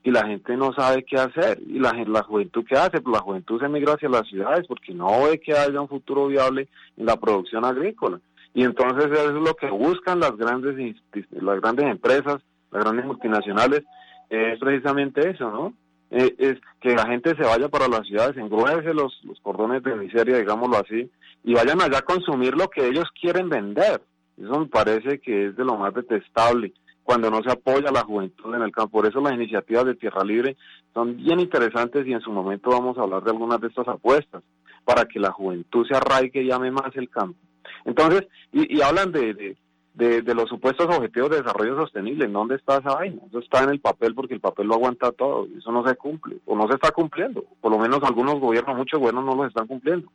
y 0.05 0.11
la 0.11 0.27
gente 0.27 0.55
no 0.55 0.71
sabe 0.71 1.03
qué 1.03 1.17
hacer. 1.17 1.59
¿Y 1.67 1.79
la, 1.79 1.91
la 2.05 2.21
juventud 2.21 2.63
qué 2.69 2.77
hace? 2.77 3.01
Pues 3.01 3.11
la 3.11 3.23
juventud 3.23 3.59
se 3.59 3.65
emigra 3.65 3.93
hacia 3.93 4.07
las 4.07 4.27
ciudades 4.27 4.67
porque 4.67 4.93
no 4.93 5.23
ve 5.23 5.39
que 5.39 5.53
haya 5.53 5.81
un 5.81 5.87
futuro 5.87 6.27
viable 6.27 6.67
en 6.95 7.07
la 7.07 7.15
producción 7.17 7.65
agrícola. 7.65 8.19
Y 8.53 8.63
entonces 8.63 9.11
eso 9.11 9.29
es 9.29 9.33
lo 9.33 9.55
que 9.55 9.67
buscan 9.71 10.19
las 10.19 10.37
grandes, 10.37 10.95
las 11.31 11.59
grandes 11.59 11.85
empresas, 11.87 12.37
las 12.71 12.83
grandes 12.83 13.05
multinacionales, 13.05 13.83
es 14.29 14.59
precisamente 14.59 15.27
eso, 15.27 15.49
¿no? 15.49 15.73
Eh, 16.11 16.35
es 16.37 16.53
que 16.79 16.93
la 16.93 17.07
gente 17.07 17.35
se 17.35 17.43
vaya 17.43 17.67
para 17.67 17.87
las 17.87 18.05
ciudades, 18.05 18.37
engruece 18.37 18.93
los, 18.93 19.19
los 19.23 19.39
cordones 19.39 19.81
de 19.81 19.95
miseria, 19.95 20.37
digámoslo 20.37 20.77
así, 20.77 21.09
y 21.43 21.55
vayan 21.55 21.81
allá 21.81 21.97
a 21.97 22.03
consumir 22.03 22.55
lo 22.55 22.69
que 22.69 22.87
ellos 22.87 23.05
quieren 23.19 23.49
vender. 23.49 24.01
Eso 24.37 24.59
me 24.59 24.67
parece 24.67 25.19
que 25.19 25.47
es 25.47 25.55
de 25.55 25.65
lo 25.65 25.77
más 25.77 25.95
detestable 25.95 26.73
cuando 27.05 27.29
no 27.29 27.43
se 27.43 27.51
apoya 27.51 27.89
a 27.89 27.93
la 27.93 28.01
juventud 28.01 28.53
en 28.55 28.63
el 28.63 28.71
campo. 28.71 28.97
Por 28.99 29.07
eso 29.07 29.21
las 29.21 29.33
iniciativas 29.33 29.85
de 29.85 29.93
Tierra 29.93 30.23
Libre 30.23 30.57
son 30.91 31.15
bien 31.15 31.39
interesantes 31.39 32.05
y 32.07 32.13
en 32.13 32.19
su 32.19 32.31
momento 32.31 32.71
vamos 32.71 32.97
a 32.97 33.03
hablar 33.03 33.23
de 33.23 33.29
algunas 33.29 33.61
de 33.61 33.67
estas 33.67 33.87
apuestas 33.87 34.41
para 34.83 35.05
que 35.05 35.19
la 35.19 35.31
juventud 35.31 35.85
se 35.87 35.95
arraigue 35.95 36.41
y 36.41 36.51
ame 36.51 36.71
más 36.71 36.95
el 36.95 37.07
campo. 37.09 37.39
Entonces, 37.85 38.27
y, 38.51 38.81
hablan 38.81 39.11
de, 39.11 39.55
de, 39.93 40.33
los 40.33 40.49
supuestos 40.49 40.87
objetivos 40.87 41.29
de 41.29 41.43
desarrollo 41.43 41.79
sostenible. 41.79 42.27
¿Dónde 42.27 42.55
está 42.55 42.77
esa 42.77 42.95
vaina? 42.95 43.21
Eso 43.27 43.37
está 43.37 43.63
en 43.63 43.69
el 43.69 43.79
papel 43.79 44.15
porque 44.15 44.33
el 44.33 44.41
papel 44.41 44.65
lo 44.65 44.73
aguanta 44.73 45.11
todo 45.11 45.45
y 45.45 45.59
eso 45.59 45.71
no 45.71 45.87
se 45.87 45.95
cumple 45.95 46.37
o 46.45 46.55
no 46.55 46.67
se 46.67 46.73
está 46.73 46.89
cumpliendo. 46.89 47.45
Por 47.61 47.71
lo 47.71 47.77
menos 47.77 47.99
algunos 48.01 48.39
gobiernos, 48.39 48.77
muchos 48.77 48.99
gobiernos 48.99 49.25
no 49.25 49.35
los 49.35 49.47
están 49.49 49.67
cumpliendo. 49.67 50.11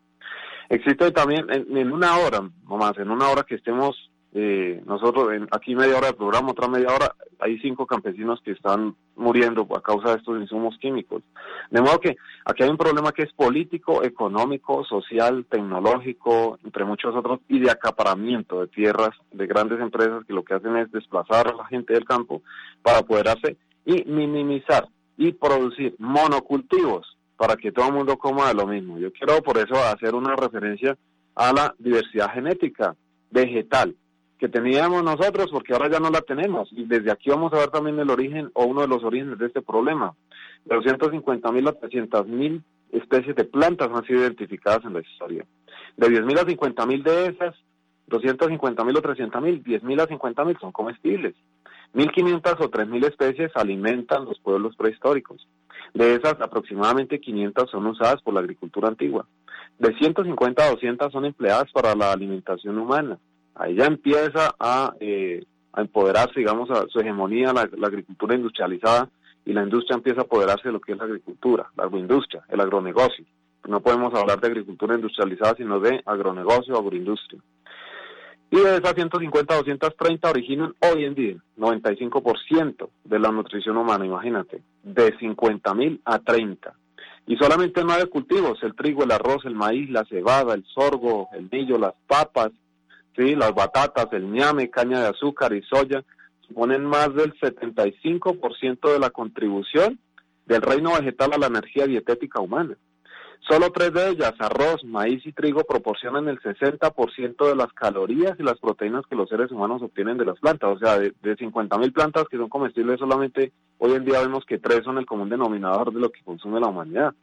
Existe 0.68 1.12
también 1.12 1.46
en, 1.50 1.92
una 1.92 2.18
hora, 2.18 2.48
nomás, 2.68 2.96
en 2.98 3.10
una 3.10 3.28
hora 3.28 3.44
que 3.44 3.56
estemos 3.56 4.10
eh, 4.32 4.80
nosotros, 4.86 5.32
en, 5.32 5.48
aquí 5.50 5.74
media 5.74 5.96
hora 5.96 6.08
de 6.08 6.14
programa, 6.14 6.52
otra 6.52 6.68
media 6.68 6.94
hora, 6.94 7.14
hay 7.40 7.58
cinco 7.58 7.86
campesinos 7.86 8.40
que 8.44 8.52
están 8.52 8.94
muriendo 9.16 9.66
a 9.74 9.82
causa 9.82 10.10
de 10.10 10.18
estos 10.18 10.40
insumos 10.40 10.76
químicos. 10.78 11.22
De 11.70 11.80
modo 11.80 11.98
que 11.98 12.16
aquí 12.44 12.62
hay 12.62 12.70
un 12.70 12.76
problema 12.76 13.12
que 13.12 13.22
es 13.22 13.32
político, 13.32 14.04
económico, 14.04 14.84
social, 14.84 15.46
tecnológico, 15.50 16.58
entre 16.64 16.84
muchos 16.84 17.14
otros, 17.16 17.40
y 17.48 17.58
de 17.58 17.70
acaparamiento 17.70 18.60
de 18.60 18.68
tierras 18.68 19.10
de 19.32 19.46
grandes 19.46 19.80
empresas 19.80 20.24
que 20.24 20.32
lo 20.32 20.44
que 20.44 20.54
hacen 20.54 20.76
es 20.76 20.92
desplazar 20.92 21.48
a 21.48 21.56
la 21.56 21.66
gente 21.66 21.94
del 21.94 22.04
campo 22.04 22.42
para 22.82 22.98
apoderarse 22.98 23.56
y 23.84 24.04
minimizar 24.04 24.86
y 25.16 25.32
producir 25.32 25.96
monocultivos 25.98 27.16
para 27.36 27.56
que 27.56 27.72
todo 27.72 27.88
el 27.88 27.94
mundo 27.94 28.16
coma 28.16 28.48
de 28.48 28.54
lo 28.54 28.66
mismo. 28.66 28.98
Yo 28.98 29.12
quiero 29.12 29.42
por 29.42 29.58
eso 29.58 29.74
hacer 29.74 30.14
una 30.14 30.36
referencia 30.36 30.96
a 31.34 31.52
la 31.52 31.74
diversidad 31.78 32.32
genética 32.32 32.94
vegetal 33.30 33.96
que 34.40 34.48
teníamos 34.48 35.04
nosotros, 35.04 35.50
porque 35.52 35.74
ahora 35.74 35.90
ya 35.90 36.00
no 36.00 36.08
la 36.08 36.22
tenemos. 36.22 36.70
Y 36.72 36.86
desde 36.86 37.12
aquí 37.12 37.28
vamos 37.28 37.52
a 37.52 37.58
ver 37.58 37.68
también 37.68 37.98
el 37.98 38.08
origen 38.08 38.50
o 38.54 38.64
uno 38.64 38.80
de 38.80 38.88
los 38.88 39.04
orígenes 39.04 39.38
de 39.38 39.46
este 39.46 39.60
problema. 39.60 40.14
De 40.64 40.74
250 40.74 41.52
mil 41.52 41.68
a 41.68 41.72
300 41.72 42.26
mil 42.26 42.64
especies 42.90 43.36
de 43.36 43.44
plantas 43.44 43.90
han 43.92 44.04
sido 44.06 44.20
identificadas 44.20 44.82
en 44.86 44.94
la 44.94 45.00
historia. 45.00 45.44
De 45.98 46.08
10 46.08 46.24
mil 46.24 46.38
a 46.38 46.46
50 46.46 46.86
mil 46.86 47.02
de 47.02 47.26
esas, 47.26 47.54
250 48.06 48.82
mil 48.82 48.96
o 48.96 49.02
300 49.02 49.42
mil, 49.42 49.62
10 49.62 49.82
mil 49.82 50.00
a 50.00 50.06
50 50.06 50.44
mil 50.46 50.56
son 50.58 50.72
comestibles. 50.72 51.34
1.500 51.92 52.60
o 52.60 52.70
3.000 52.70 53.04
especies 53.04 53.50
alimentan 53.56 54.24
los 54.24 54.38
pueblos 54.38 54.76
prehistóricos. 54.76 55.46
De 55.92 56.14
esas, 56.14 56.40
aproximadamente 56.40 57.20
500 57.20 57.68
son 57.68 57.86
usadas 57.88 58.22
por 58.22 58.32
la 58.32 58.40
agricultura 58.40 58.88
antigua. 58.88 59.26
De 59.78 59.92
150 59.98 60.64
a 60.64 60.70
200 60.70 61.12
son 61.12 61.24
empleadas 61.24 61.70
para 61.72 61.94
la 61.96 62.12
alimentación 62.12 62.78
humana 62.78 63.18
ahí 63.60 63.74
ya 63.74 63.84
empieza 63.84 64.54
a, 64.58 64.94
eh, 65.00 65.44
a 65.72 65.82
empoderarse, 65.82 66.40
digamos, 66.40 66.70
a 66.70 66.86
su 66.88 66.98
hegemonía 67.00 67.52
la, 67.52 67.86
agricultura 67.86 68.34
industrializada 68.34 69.08
y 69.44 69.52
la 69.52 69.62
industria 69.62 69.96
empieza 69.96 70.22
a 70.22 70.24
apoderarse 70.24 70.68
de 70.68 70.72
lo 70.72 70.80
que 70.80 70.92
es 70.92 70.98
la 70.98 71.04
agricultura, 71.04 71.70
la 71.76 71.84
agroindustria, 71.84 72.42
el 72.48 72.60
agronegocio. 72.60 73.24
No 73.68 73.80
podemos 73.80 74.14
hablar 74.14 74.40
de 74.40 74.46
agricultura 74.46 74.94
industrializada, 74.94 75.54
sino 75.56 75.78
de 75.78 76.02
agronegocio, 76.06 76.76
agroindustria. 76.76 77.40
Y 78.50 78.56
de 78.56 78.76
esas 78.76 78.94
150 78.94 79.54
a 79.54 79.58
230 79.58 80.30
originan 80.30 80.74
hoy 80.80 81.04
en 81.04 81.14
día 81.14 81.36
95% 81.56 82.88
de 83.04 83.18
la 83.18 83.30
nutrición 83.30 83.76
humana, 83.76 84.04
imagínate, 84.04 84.62
de 84.82 85.16
50.000 85.18 86.00
a 86.04 86.18
30. 86.18 86.74
Y 87.26 87.36
solamente 87.36 87.84
nueve 87.84 88.06
cultivos, 88.06 88.58
el 88.62 88.74
trigo, 88.74 89.04
el 89.04 89.12
arroz, 89.12 89.44
el 89.44 89.54
maíz, 89.54 89.88
la 89.90 90.04
cebada, 90.06 90.54
el 90.54 90.64
sorgo, 90.64 91.28
el 91.32 91.48
millo, 91.52 91.78
las 91.78 91.94
papas, 92.08 92.50
¿sí? 93.20 93.34
las 93.34 93.54
batatas, 93.54 94.08
el 94.12 94.30
ñame, 94.30 94.70
caña 94.70 95.00
de 95.00 95.08
azúcar 95.08 95.52
y 95.52 95.62
soya, 95.62 96.02
suponen 96.46 96.84
más 96.84 97.14
del 97.14 97.34
75% 97.34 98.92
de 98.92 98.98
la 98.98 99.10
contribución 99.10 99.98
del 100.46 100.62
reino 100.62 100.92
vegetal 100.94 101.32
a 101.32 101.38
la 101.38 101.46
energía 101.46 101.86
dietética 101.86 102.40
humana. 102.40 102.76
Solo 103.48 103.70
tres 103.72 103.92
de 103.92 104.10
ellas, 104.10 104.34
arroz, 104.38 104.84
maíz 104.84 105.24
y 105.24 105.32
trigo, 105.32 105.64
proporcionan 105.64 106.28
el 106.28 106.38
60% 106.40 107.48
de 107.48 107.56
las 107.56 107.72
calorías 107.72 108.38
y 108.38 108.42
las 108.42 108.58
proteínas 108.58 109.04
que 109.08 109.16
los 109.16 109.28
seres 109.28 109.50
humanos 109.50 109.82
obtienen 109.82 110.18
de 110.18 110.26
las 110.26 110.38
plantas. 110.38 110.76
O 110.76 110.78
sea, 110.78 110.98
de, 110.98 111.14
de 111.22 111.36
50.000 111.36 111.92
plantas 111.92 112.24
que 112.30 112.36
son 112.36 112.48
comestibles, 112.48 112.98
solamente 112.98 113.52
hoy 113.78 113.92
en 113.92 114.04
día 114.04 114.20
vemos 114.20 114.44
que 114.44 114.58
tres 114.58 114.82
son 114.84 114.98
el 114.98 115.06
común 115.06 115.30
denominador 115.30 115.92
de 115.92 116.00
lo 116.00 116.10
que 116.10 116.22
consume 116.22 116.60
la 116.60 116.68
humanidad. 116.68 117.14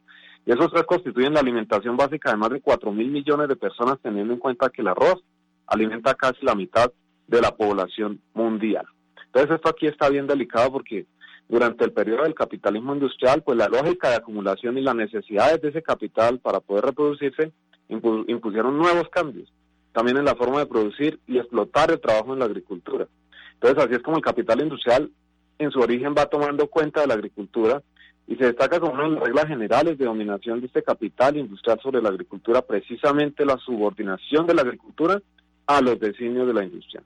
Y 0.44 0.52
esos 0.52 0.72
tres 0.72 0.84
constituyen 0.84 1.34
la 1.34 1.40
alimentación 1.40 1.96
básica 1.96 2.30
de 2.30 2.36
más 2.36 2.50
de 2.50 2.62
4.000 2.62 2.92
millones 2.92 3.48
de 3.48 3.56
personas, 3.56 3.98
teniendo 4.02 4.32
en 4.32 4.40
cuenta 4.40 4.70
que 4.70 4.82
el 4.82 4.88
arroz 4.88 5.22
alimenta 5.68 6.14
casi 6.14 6.44
la 6.44 6.54
mitad 6.54 6.90
de 7.26 7.40
la 7.40 7.54
población 7.54 8.20
mundial. 8.34 8.86
Entonces 9.26 9.56
esto 9.56 9.68
aquí 9.68 9.86
está 9.86 10.08
bien 10.08 10.26
delicado 10.26 10.72
porque 10.72 11.06
durante 11.48 11.84
el 11.84 11.92
periodo 11.92 12.24
del 12.24 12.34
capitalismo 12.34 12.94
industrial, 12.94 13.42
pues 13.42 13.56
la 13.56 13.68
lógica 13.68 14.10
de 14.10 14.16
acumulación 14.16 14.76
y 14.76 14.82
las 14.82 14.94
necesidades 14.94 15.60
de 15.60 15.68
ese 15.68 15.82
capital 15.82 16.38
para 16.40 16.60
poder 16.60 16.86
reproducirse 16.86 17.52
impusieron 17.88 18.76
nuevos 18.76 19.08
cambios, 19.08 19.50
también 19.92 20.18
en 20.18 20.26
la 20.26 20.34
forma 20.34 20.58
de 20.58 20.66
producir 20.66 21.20
y 21.26 21.38
explotar 21.38 21.90
el 21.90 22.00
trabajo 22.00 22.32
en 22.32 22.40
la 22.40 22.44
agricultura. 22.44 23.06
Entonces 23.54 23.82
así 23.82 23.94
es 23.94 24.02
como 24.02 24.18
el 24.18 24.22
capital 24.22 24.60
industrial 24.60 25.10
en 25.58 25.70
su 25.70 25.80
origen 25.80 26.14
va 26.16 26.26
tomando 26.26 26.66
cuenta 26.68 27.00
de 27.00 27.06
la 27.06 27.14
agricultura 27.14 27.82
y 28.26 28.36
se 28.36 28.44
destaca 28.44 28.78
como 28.78 28.92
una 28.92 29.04
de 29.04 29.10
las 29.10 29.22
reglas 29.22 29.48
generales 29.48 29.98
de 29.98 30.04
dominación 30.04 30.60
de 30.60 30.66
este 30.66 30.82
capital 30.82 31.36
industrial 31.36 31.80
sobre 31.82 32.02
la 32.02 32.10
agricultura 32.10 32.60
precisamente 32.62 33.44
la 33.44 33.56
subordinación 33.56 34.46
de 34.46 34.54
la 34.54 34.62
agricultura 34.62 35.20
a 35.68 35.82
los 35.82 36.00
designios 36.00 36.46
de 36.46 36.54
la 36.54 36.64
industria. 36.64 37.02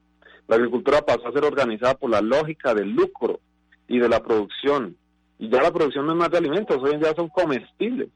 La 0.46 0.56
agricultura 0.56 1.02
pasó 1.02 1.28
a 1.28 1.32
ser 1.32 1.44
organizada 1.44 1.94
por 1.94 2.10
la 2.10 2.22
lógica 2.22 2.74
del 2.74 2.90
lucro 2.90 3.40
y 3.88 3.98
de 3.98 4.08
la 4.08 4.22
producción. 4.22 4.96
Y 5.38 5.50
ya 5.50 5.60
la 5.60 5.72
producción 5.72 6.06
no 6.06 6.12
es 6.12 6.18
más 6.18 6.30
de 6.30 6.38
alimentos, 6.38 6.78
hoy 6.80 6.92
en 6.94 7.00
día 7.00 7.12
son 7.14 7.28
comestibles, 7.28 8.08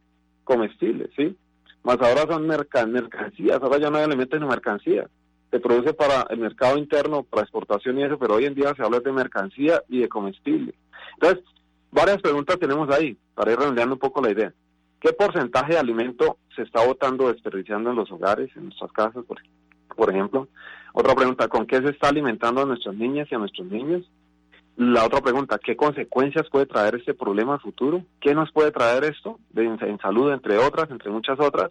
comestibles, 0.44 1.10
¿sí? 1.16 1.36
Más 1.82 1.98
ahora 2.00 2.26
son 2.28 2.46
mercancías, 2.46 3.60
ahora 3.60 3.78
ya 3.78 3.90
no 3.90 3.98
hay 3.98 4.04
alimentos 4.04 4.40
ni 4.40 4.46
mercancías. 4.46 5.10
Se 5.50 5.58
produce 5.58 5.92
para 5.94 6.26
el 6.30 6.38
mercado 6.38 6.78
interno, 6.78 7.24
para 7.24 7.42
exportación 7.42 7.98
y 7.98 8.04
eso, 8.04 8.18
pero 8.18 8.34
hoy 8.34 8.44
en 8.44 8.54
día 8.54 8.72
se 8.76 8.82
habla 8.82 9.00
de 9.00 9.12
mercancía 9.12 9.82
y 9.88 10.00
de 10.00 10.08
comestible. 10.08 10.74
Entonces, 11.14 11.44
varias 11.90 12.20
preguntas 12.22 12.58
tenemos 12.60 12.88
ahí, 12.90 13.16
para 13.34 13.52
ir 13.52 13.58
redondeando 13.58 13.94
un 13.94 14.00
poco 14.00 14.22
la 14.22 14.30
idea. 14.30 14.52
¿Qué 15.00 15.12
porcentaje 15.12 15.72
de 15.72 15.78
alimento 15.78 16.38
se 16.54 16.62
está 16.62 16.86
botando, 16.86 17.32
desperdiciando 17.32 17.90
en 17.90 17.96
los 17.96 18.10
hogares, 18.12 18.50
en 18.56 18.64
nuestras 18.64 18.92
casas, 18.92 19.24
por 19.24 19.38
ejemplo? 19.38 19.55
Por 19.96 20.10
ejemplo. 20.10 20.48
Otra 20.92 21.14
pregunta, 21.14 21.48
¿con 21.48 21.66
qué 21.66 21.80
se 21.80 21.90
está 21.90 22.08
alimentando 22.08 22.62
a 22.62 22.66
nuestras 22.66 22.94
niñas 22.94 23.28
y 23.30 23.34
a 23.34 23.38
nuestros 23.38 23.66
niños? 23.66 24.08
La 24.76 25.04
otra 25.04 25.22
pregunta, 25.22 25.58
¿qué 25.58 25.74
consecuencias 25.74 26.48
puede 26.50 26.66
traer 26.66 26.96
este 26.96 27.14
problema 27.14 27.54
a 27.54 27.58
futuro? 27.58 28.04
¿Qué 28.20 28.34
nos 28.34 28.52
puede 28.52 28.70
traer 28.70 29.04
esto 29.04 29.38
en, 29.54 29.98
salud, 29.98 30.32
entre 30.32 30.58
otras, 30.58 30.90
entre 30.90 31.10
muchas 31.10 31.40
otras? 31.40 31.70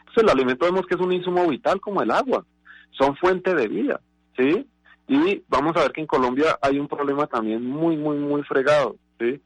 Entonces, 0.00 0.22
el 0.22 0.30
alimento 0.30 0.66
vemos 0.66 0.86
que 0.86 0.94
es 0.94 1.00
un 1.00 1.12
insumo 1.12 1.48
vital 1.48 1.80
como 1.80 2.02
el 2.02 2.10
agua. 2.10 2.44
Son 2.90 3.16
fuente 3.16 3.54
de 3.54 3.68
vida, 3.68 4.00
¿sí? 4.36 4.66
Y 5.08 5.42
vamos 5.48 5.74
a 5.76 5.80
ver 5.80 5.92
que 5.92 6.02
en 6.02 6.06
Colombia 6.06 6.58
hay 6.60 6.78
un 6.78 6.88
problema 6.88 7.26
también 7.26 7.66
muy, 7.66 7.96
muy, 7.96 8.18
muy 8.18 8.42
fregado, 8.42 8.96
¿sí? 9.18 9.40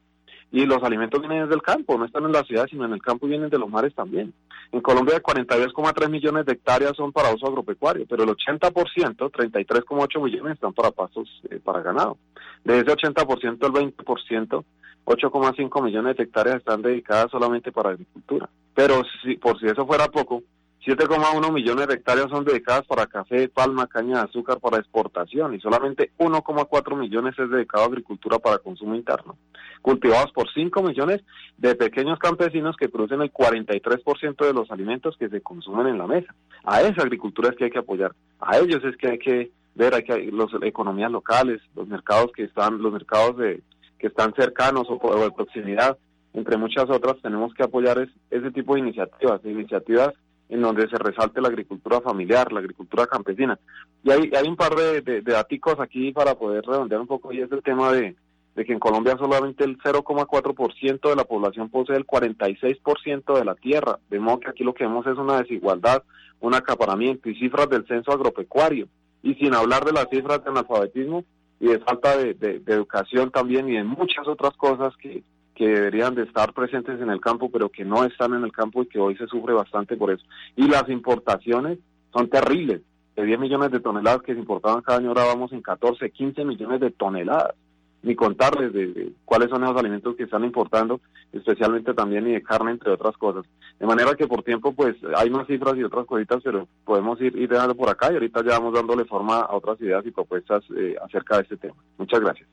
Y 0.51 0.65
los 0.65 0.81
alimentos 0.81 1.19
vienen 1.19 1.43
desde 1.43 1.55
el 1.55 1.61
campo, 1.61 1.97
no 1.97 2.05
están 2.05 2.23
en 2.23 2.31
la 2.31 2.43
ciudad, 2.43 2.67
sino 2.69 2.85
en 2.85 2.93
el 2.93 3.01
campo 3.01 3.25
y 3.25 3.29
vienen 3.29 3.49
de 3.49 3.57
los 3.57 3.69
mares 3.69 3.93
también. 3.93 4.33
En 4.71 4.81
Colombia 4.81 5.21
42,3 5.21 6.09
millones 6.09 6.45
de 6.45 6.53
hectáreas 6.53 6.95
son 6.95 7.11
para 7.11 7.33
uso 7.33 7.47
agropecuario, 7.47 8.05
pero 8.07 8.23
el 8.23 8.29
80%, 8.29 8.71
33,8 8.71 10.23
millones 10.23 10.53
están 10.53 10.73
para 10.73 10.91
pastos 10.91 11.29
eh, 11.49 11.59
para 11.63 11.81
ganado. 11.81 12.17
De 12.63 12.79
ese 12.79 12.87
80%, 12.87 13.65
el 13.65 13.93
20%, 13.93 14.63
8,5 15.05 15.83
millones 15.83 16.17
de 16.17 16.23
hectáreas 16.23 16.57
están 16.57 16.81
dedicadas 16.81 17.31
solamente 17.31 17.71
para 17.71 17.91
agricultura. 17.91 18.49
Pero 18.73 19.01
si, 19.23 19.35
por 19.37 19.59
si 19.59 19.67
eso 19.67 19.85
fuera 19.85 20.07
poco, 20.07 20.43
7,1 20.87 21.51
millones 21.51 21.85
de 21.85 21.95
hectáreas 21.95 22.29
son 22.29 22.45
dedicadas 22.45 22.85
para 22.87 23.07
café, 23.07 23.49
palma, 23.49 23.87
caña 23.87 24.19
de 24.19 24.29
azúcar 24.29 24.57
para 24.61 24.77
exportación 24.77 25.53
y 25.53 25.59
solamente 25.59 26.11
1,4 26.17 26.97
millones 26.97 27.37
es 27.37 27.49
dedicado 27.49 27.83
a 27.83 27.87
agricultura 27.87 28.39
para 28.39 28.59
consumo 28.59 28.95
interno, 28.95 29.35
cultivados 29.81 30.31
por 30.31 30.49
5 30.49 30.81
millones 30.83 31.25
de 31.57 31.75
pequeños 31.75 32.17
campesinos 32.19 32.77
que 32.77 32.87
producen 32.87 33.21
el 33.21 33.33
43% 33.33 34.45
de 34.45 34.53
los 34.53 34.71
alimentos 34.71 35.17
que 35.17 35.27
se 35.27 35.41
consumen 35.41 35.87
en 35.87 35.97
la 35.97 36.07
mesa. 36.07 36.33
A 36.63 36.81
esa 36.81 37.01
agricultura 37.01 37.49
es 37.49 37.57
que 37.57 37.65
hay 37.65 37.71
que 37.71 37.79
apoyar, 37.79 38.13
a 38.39 38.57
ellos 38.57 38.81
es 38.85 38.95
que 38.95 39.09
hay 39.09 39.19
que 39.19 39.51
ver, 39.75 39.93
hay 39.93 40.03
que 40.03 40.31
las 40.31 40.47
economías 40.61 41.11
locales, 41.11 41.59
los 41.75 41.85
mercados 41.89 42.31
que 42.33 42.43
están, 42.43 42.81
los 42.81 42.93
mercados 42.93 43.35
de 43.35 43.61
que 43.99 44.07
están 44.07 44.33
cercanos 44.35 44.87
o, 44.87 45.19
de 45.19 45.31
proximidad, 45.31 45.97
entre 46.33 46.55
muchas 46.55 46.89
otras, 46.89 47.21
tenemos 47.21 47.53
que 47.53 47.63
apoyar 47.63 48.07
ese 48.29 48.51
tipo 48.51 48.75
de 48.75 48.79
iniciativas, 48.79 49.41
iniciativas 49.43 50.13
en 50.49 50.61
donde 50.61 50.87
se 50.87 50.97
resalte 50.97 51.41
la 51.41 51.49
agricultura 51.49 52.01
familiar, 52.01 52.51
la 52.51 52.59
agricultura 52.59 53.05
campesina. 53.05 53.59
Y 54.03 54.11
hay, 54.11 54.31
hay 54.35 54.47
un 54.47 54.55
par 54.55 54.75
de, 54.75 55.01
de, 55.01 55.21
datos 55.21 55.79
aquí 55.79 56.11
para 56.11 56.35
poder 56.35 56.63
redondear 56.65 57.01
un 57.01 57.07
poco, 57.07 57.33
y 57.33 57.41
es 57.41 57.51
el 57.51 57.61
tema 57.61 57.91
de, 57.91 58.15
de 58.55 58.65
que 58.65 58.73
en 58.73 58.79
Colombia 58.79 59.17
solamente 59.17 59.63
el 59.63 59.77
0,4% 59.77 61.09
de 61.09 61.15
la 61.15 61.25
población 61.25 61.69
posee 61.69 61.97
el 61.97 62.07
46% 62.07 63.37
de 63.37 63.45
la 63.45 63.55
tierra, 63.55 63.99
de 64.09 64.19
modo 64.19 64.39
que 64.39 64.49
aquí 64.49 64.63
lo 64.63 64.73
que 64.73 64.85
vemos 64.85 65.05
es 65.05 65.17
una 65.17 65.41
desigualdad, 65.41 66.03
un 66.39 66.55
acaparamiento 66.55 67.29
y 67.29 67.35
cifras 67.35 67.69
del 67.69 67.85
censo 67.85 68.11
agropecuario, 68.11 68.87
y 69.23 69.33
sin 69.35 69.53
hablar 69.53 69.83
de 69.83 69.91
las 69.91 70.07
cifras 70.09 70.43
de 70.43 70.49
analfabetismo 70.49 71.25
y 71.59 71.67
de 71.67 71.79
falta 71.79 72.15
de, 72.15 72.35
de 72.35 72.61
educación 72.67 73.31
también 73.31 73.67
y 73.67 73.73
de 73.73 73.83
muchas 73.83 74.27
otras 74.27 74.55
cosas 74.55 74.95
que, 74.97 75.23
que 75.57 75.67
deberían 75.67 76.13
de 76.13 76.21
estar 76.21 76.53
presentes 76.53 77.01
en 77.01 77.09
el 77.09 77.19
campo, 77.19 77.49
pero 77.49 77.69
que 77.69 77.83
no 77.83 78.03
están 78.03 78.35
en 78.35 78.43
el 78.43 78.51
campo 78.51 78.83
y 78.83 78.87
que 78.87 78.99
hoy 78.99 79.17
se 79.17 79.25
sufre 79.25 79.53
bastante 79.55 79.97
por 79.97 80.11
eso. 80.11 80.23
Y 80.55 80.67
las 80.67 80.87
importaciones 80.87 81.79
son 82.13 82.29
terribles. 82.29 82.81
de 83.15 83.25
10 83.25 83.39
millones 83.39 83.71
de 83.71 83.79
toneladas 83.79 84.21
que 84.21 84.35
se 84.35 84.39
importaban 84.39 84.83
cada 84.83 84.99
año, 84.99 85.07
ahora 85.07 85.25
vamos 85.25 85.51
en 85.51 85.63
14, 85.63 86.11
15 86.11 86.45
millones 86.45 86.79
de 86.79 86.91
toneladas. 86.91 87.55
Ni 88.03 88.15
contarles 88.15 88.71
de, 88.71 89.11
cuáles 89.25 89.49
son 89.49 89.63
esos 89.63 89.75
alimentos 89.75 90.15
que 90.15 90.23
están 90.23 90.43
importando, 90.43 91.01
especialmente 91.33 91.95
también 91.95 92.27
y 92.27 92.33
de 92.33 92.43
carne, 92.43 92.69
entre 92.69 92.91
otras 92.91 93.17
cosas. 93.17 93.43
De 93.79 93.87
manera 93.87 94.13
que 94.13 94.27
por 94.27 94.43
tiempo, 94.43 94.71
pues 94.73 94.95
hay 95.15 95.31
más 95.31 95.47
cifras 95.47 95.75
y 95.75 95.83
otras 95.83 96.05
cositas, 96.05 96.39
pero 96.43 96.67
podemos 96.85 97.19
ir, 97.19 97.35
ir 97.35 97.49
dejando 97.49 97.73
por 97.73 97.89
acá 97.89 98.11
y 98.11 98.13
ahorita 98.13 98.43
ya 98.43 98.59
vamos 98.59 98.75
dándole 98.75 99.05
forma 99.05 99.39
a 99.39 99.55
otras 99.55 99.81
ideas 99.81 100.05
y 100.05 100.11
propuestas 100.11 100.63
eh, 100.77 100.95
acerca 101.03 101.37
de 101.37 101.41
este 101.41 101.57
tema. 101.57 101.75
Muchas 101.97 102.19
gracias. 102.19 102.47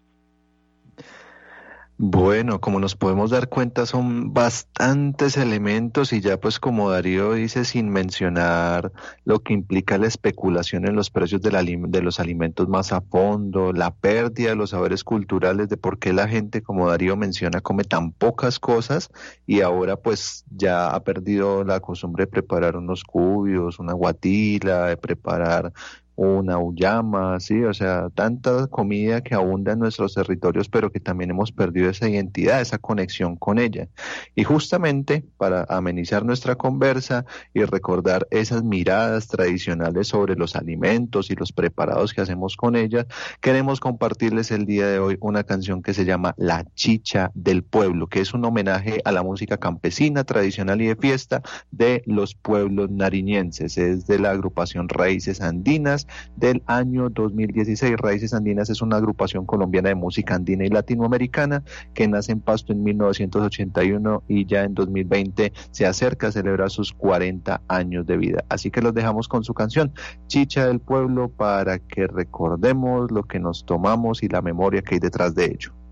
Bueno, 1.97 2.61
como 2.61 2.81
nos 2.81 2.97
podemos 2.97 3.31
dar 3.31 3.49
cuenta, 3.49 3.87
son 3.87 4.35
bastantes 4.35 5.37
elementos 5.37 6.13
y 6.13 6.21
ya 6.21 6.41
pues 6.41 6.59
como 6.59 6.91
Darío 6.91 7.35
dice, 7.35 7.65
sin 7.65 7.89
mencionar 7.89 8.91
lo 9.25 9.45
que 9.45 9.53
implica 9.53 9.97
la 9.97 10.09
especulación 10.09 10.89
en 10.89 10.97
los 10.97 11.11
precios 11.11 11.41
de, 11.41 12.03
los 12.03 12.19
alimentos 12.19 12.69
más 12.69 12.93
a 12.93 13.01
fondo, 13.01 13.73
la 13.73 13.95
pérdida 13.95 14.49
de 14.49 14.57
los 14.57 14.71
saberes 14.71 15.05
culturales 15.05 15.69
de 15.69 15.77
por 15.77 16.01
qué 16.01 16.13
la 16.13 16.27
gente, 16.27 16.63
como 16.63 16.89
Darío 16.89 17.17
menciona, 17.17 17.61
come 17.61 17.85
tan 17.85 18.11
pocas 18.11 18.59
cosas 18.59 19.11
y 19.47 19.61
ahora 19.61 19.95
pues 19.95 20.45
ya 20.51 20.89
ha 20.89 21.05
perdido 21.05 21.63
la 21.63 21.79
costumbre 21.79 22.25
de 22.25 22.31
preparar 22.33 22.77
unos 22.77 23.05
cubios, 23.05 23.79
una 23.79 23.93
guatila, 23.93 24.87
de 24.87 24.97
preparar 24.97 25.73
una 26.16 26.59
uyama, 26.59 27.40
sí, 27.40 27.64
o 27.64 27.75
sea, 27.75 28.09
tanta 28.14 28.66
comida 28.68 29.21
que 29.23 29.35
abunda 29.35 29.73
en 29.73 29.80
nuestros 29.80 30.14
territorios, 30.14 30.68
pero 30.68 30.90
que 30.90 31.00
también 31.00 31.30
hemos 31.30 31.52
perdido 31.52 31.90
esa 31.90 32.09
identidad, 32.09 32.61
esa 32.61 32.78
conexión 32.78 33.37
con 33.37 33.59
ella. 33.59 33.88
Y 34.35 34.44
justamente 34.44 35.25
para 35.37 35.64
amenizar 35.68 36.25
nuestra 36.25 36.54
conversa 36.54 37.25
y 37.52 37.64
recordar 37.64 38.26
esas 38.30 38.62
miradas 38.62 39.28
tradicionales 39.28 40.09
sobre 40.09 40.37
los 40.37 40.56
alimentos 40.56 41.30
y 41.30 41.35
los 41.35 41.52
preparados 41.52 42.14
que 42.14 42.21
hacemos 42.21 42.56
con 42.56 42.76
ella, 42.76 43.06
queremos 43.40 43.80
compartirles 43.80 44.50
el 44.50 44.66
día 44.66 44.87
de 44.87 44.99
hoy 44.99 45.18
una 45.21 45.44
canción 45.44 45.83
que 45.83 45.94
se 45.94 46.04
llama 46.04 46.35
La 46.37 46.64
Chicha 46.75 47.30
del 47.35 47.64
Pueblo, 47.64 48.06
que 48.06 48.21
es 48.21 48.35
un 48.35 48.44
homenaje 48.44 49.00
a 49.04 49.12
la 49.12 49.23
música 49.23 49.56
campesina, 49.56 50.25
tradicional 50.25 50.80
y 50.80 50.87
de 50.87 50.97
fiesta 50.97 51.42
de 51.71 52.02
los 52.06 52.35
pueblos 52.35 52.90
nariñenses. 52.90 53.78
Es 53.78 54.06
de 54.06 54.18
la 54.18 54.30
agrupación 54.30 54.88
Raíces 54.88 55.40
Andinas 55.40 56.03
del 56.37 56.62
año 56.66 57.11
2016. 57.11 57.96
Raíces 57.96 58.34
Andinas 58.34 58.70
es 58.70 58.82
una 58.82 58.96
agrupación 58.96 59.46
colombiana 59.46 59.90
de 59.90 59.94
música 59.94 60.34
andina 60.34 60.64
y 60.64 60.68
latinoamericana 60.68 61.62
que 61.94 62.08
nace 62.08 62.32
en 62.32 62.40
Pasto 62.40 62.73
en 62.73 62.82
1981 62.82 64.23
y 64.28 64.46
ya 64.46 64.64
en 64.64 64.75
2020 64.75 65.52
se 65.70 65.87
acerca 65.87 66.28
a 66.28 66.32
celebrar 66.32 66.70
sus 66.70 66.92
40 66.92 67.62
años 67.68 68.06
de 68.06 68.16
vida. 68.16 68.44
Así 68.49 68.70
que 68.70 68.82
los 68.82 68.94
dejamos 68.94 69.28
con 69.28 69.44
su 69.44 69.54
canción 69.54 69.92
Chicha 70.26 70.66
del 70.66 70.80
Pueblo 70.80 71.28
para 71.28 71.78
que 71.78 72.06
recordemos 72.06 73.11
lo 73.11 73.25
que 73.25 73.38
nos 73.38 73.64
tomamos 73.64 74.23
y 74.23 74.28
la 74.28 74.42
memoria 74.42 74.82
que 74.82 74.94
hay 74.94 75.00
detrás 75.00 75.34
de 75.34 75.46
ello. 75.46 75.84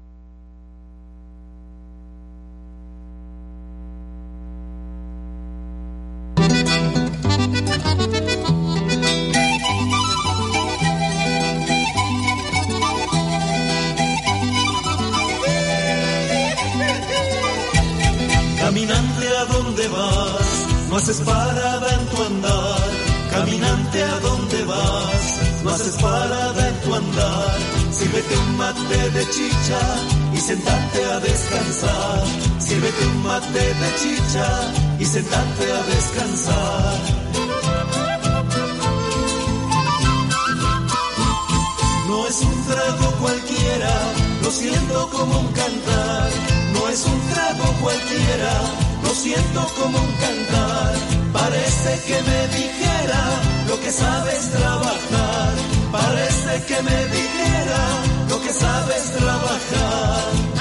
Parece 51.84 52.04
que 52.06 52.22
me 52.22 52.46
dijera 52.46 53.22
lo 53.66 53.80
que 53.80 53.90
sabes 53.90 54.50
trabajar. 54.50 55.52
Parece 55.90 56.64
que 56.66 56.80
me 56.80 57.06
dijera 57.06 57.82
lo 58.28 58.40
que 58.40 58.52
sabes 58.52 59.10
trabajar. 59.18 60.51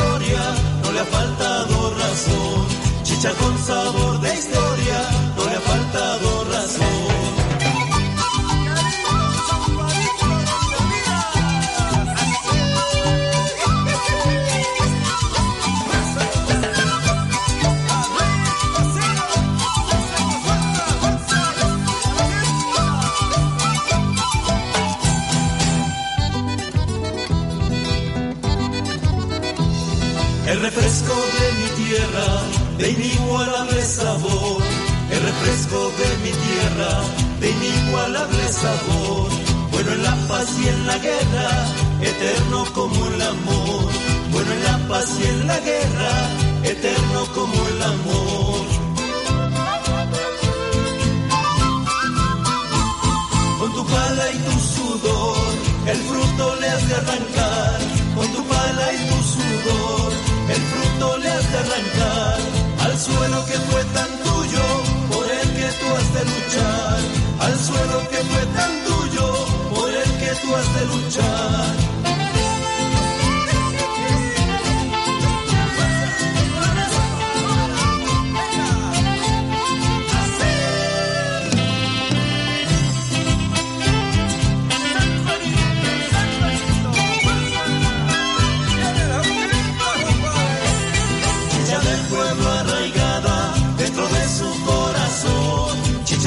No 0.00 0.92
le 0.92 1.00
ha 1.00 1.04
faltado 1.04 1.94
razón. 1.98 2.66
Chicha 3.02 3.30
con 3.34 3.58
sabor 3.58 4.20
de 4.20 4.34
historia, 4.34 4.98
no 5.36 5.44
le 5.44 5.56
ha 5.56 5.60
faltado 5.60 6.44
razón. 6.44 6.97
Refresco 30.56 31.14
de 31.14 31.52
mi 31.60 31.84
tierra, 31.84 32.26
de 32.78 32.90
inigualable 32.90 33.82
sabor. 33.82 34.62
El 35.10 35.22
refresco 35.22 35.92
de 36.00 36.08
mi 36.24 36.30
tierra, 36.30 37.02
de 37.40 37.50
inigualable 37.50 38.48
sabor. 38.48 39.28
Bueno 39.70 39.92
en 39.92 40.02
la 40.02 40.16
paz 40.26 40.48
y 40.58 40.68
en 40.68 40.86
la 40.86 40.98
guerra, 40.98 41.50
eterno 42.00 42.64
como 42.72 43.06
el 43.08 43.22
amor. 43.22 43.92
Bueno 44.32 44.52
en 44.52 44.64
la 44.64 44.88
paz 44.88 45.06
y 45.20 45.26
en 45.26 45.46
la 45.46 45.58
guerra, 45.60 46.12
eterno 46.64 47.26
como 47.34 47.68
el 47.68 47.82
amor. 47.82 48.64
Con 53.58 53.72
tu 53.74 53.86
pala 53.86 54.30
y 54.32 54.38
tu 54.38 54.58
sudor, 54.74 55.36
el 55.88 55.98
fruto 55.98 56.56
le 56.60 56.68
has 56.68 56.88
de 56.88 56.94
arrancar. 56.94 57.78
Con 58.16 58.28
tu 58.32 58.44
pala 58.44 58.92
y 58.94 59.08
tu 59.10 59.22
sudor 59.22 59.97
arrancar 61.58 62.38
al 62.84 62.98
suelo 62.98 63.44
que 63.46 63.58
fue 63.70 63.84
tan 63.96 64.10
tuyo, 64.26 64.64
por 65.10 65.24
el 65.30 65.48
que 65.56 65.68
tú 65.78 65.86
has 65.96 66.14
de 66.14 66.24
luchar, 66.32 66.98
al 67.40 67.58
suelo 67.58 68.07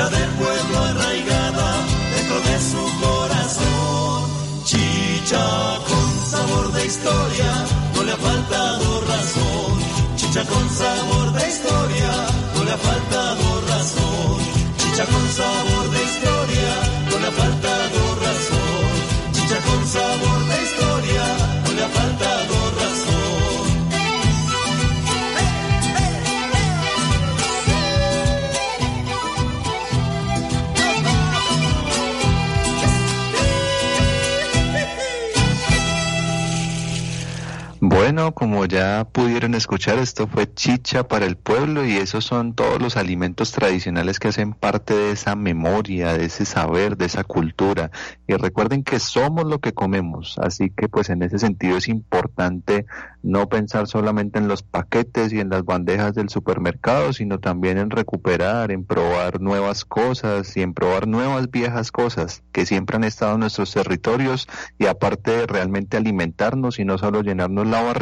del 0.10 0.30
pueblo 0.32 0.78
arraigada 0.80 1.86
dentro 2.16 2.40
de 2.42 2.60
su 2.60 2.84
corazón. 3.06 4.32
Chicha 4.64 5.46
con 5.88 6.08
sabor 6.32 6.72
de 6.74 6.86
historia, 6.86 7.66
no 7.96 8.04
le 8.04 8.12
ha 8.12 8.18
faltado 8.18 9.02
razón. 9.02 9.80
Chicha 10.16 10.44
con 10.46 10.70
sabor 10.70 11.34
de 11.34 11.48
historia, 11.48 12.12
no 12.56 12.64
le 12.64 12.72
ha 12.72 12.78
faltado 12.78 13.62
razón. 13.68 14.38
Chicha 14.78 15.06
con 15.06 15.30
sabor 15.30 15.81
Bueno, 38.12 38.34
como 38.34 38.65
ya 38.65 39.08
pudieron 39.10 39.56
escuchar, 39.56 39.97
esto 39.97 40.28
fue 40.28 40.54
chicha 40.54 41.08
para 41.08 41.26
el 41.26 41.38
pueblo 41.38 41.86
y 41.86 41.95
esos 41.95 42.26
son 42.26 42.56
todos 42.56 42.82
los 42.82 42.97
alimentos 42.97 43.54
tradicionales 43.54 44.19
que 44.19 44.28
hacen 44.28 44.52
parte 44.52 44.93
de 44.93 45.12
esa 45.13 45.38
memoria, 45.38 46.12
de 46.17 46.26
ese 46.26 46.43
saber, 46.43 46.97
de 46.97 47.06
esa 47.06 47.24
cultura. 47.24 47.89
Y 48.28 48.34
recuerden 48.34 48.84
que 48.84 49.00
somos 49.00 49.45
lo 49.45 49.60
que 49.60 49.74
comemos, 49.74 50.38
así 50.39 50.71
que 50.71 50.89
pues 50.89 51.10
en 51.10 51.24
ese 51.24 51.39
sentido 51.39 51.78
es 51.78 51.88
importante 51.88 52.86
no 53.24 53.47
pensar 53.47 53.88
solamente 53.88 54.39
en 54.39 54.50
los 54.50 54.62
paquetes 54.63 55.32
y 55.32 55.39
en 55.39 55.50
las 55.50 55.63
bandejas 55.63 56.13
del 56.13 56.28
supermercado, 56.28 57.13
sino 57.13 57.39
también 57.39 57.78
en 57.78 57.91
recuperar, 57.91 58.71
en 58.71 58.84
probar 58.84 59.39
nuevas 59.39 59.86
cosas 59.86 60.58
y 60.58 60.63
en 60.63 60.74
probar 60.74 61.08
nuevas 61.08 61.50
viejas 61.50 61.93
cosas 61.93 62.43
que 62.52 62.65
siempre 62.65 62.97
han 62.97 63.06
estado 63.06 63.36
en 63.36 63.41
nuestros 63.41 63.71
territorios 63.71 64.50
y 64.78 64.88
aparte 64.88 65.32
de 65.32 65.47
realmente 65.47 65.95
alimentarnos 65.95 66.80
y 66.80 66.84
no 66.84 66.97
solo 66.97 67.21
llenarnos 67.21 67.67
la 67.67 67.82
barriga, 67.82 68.01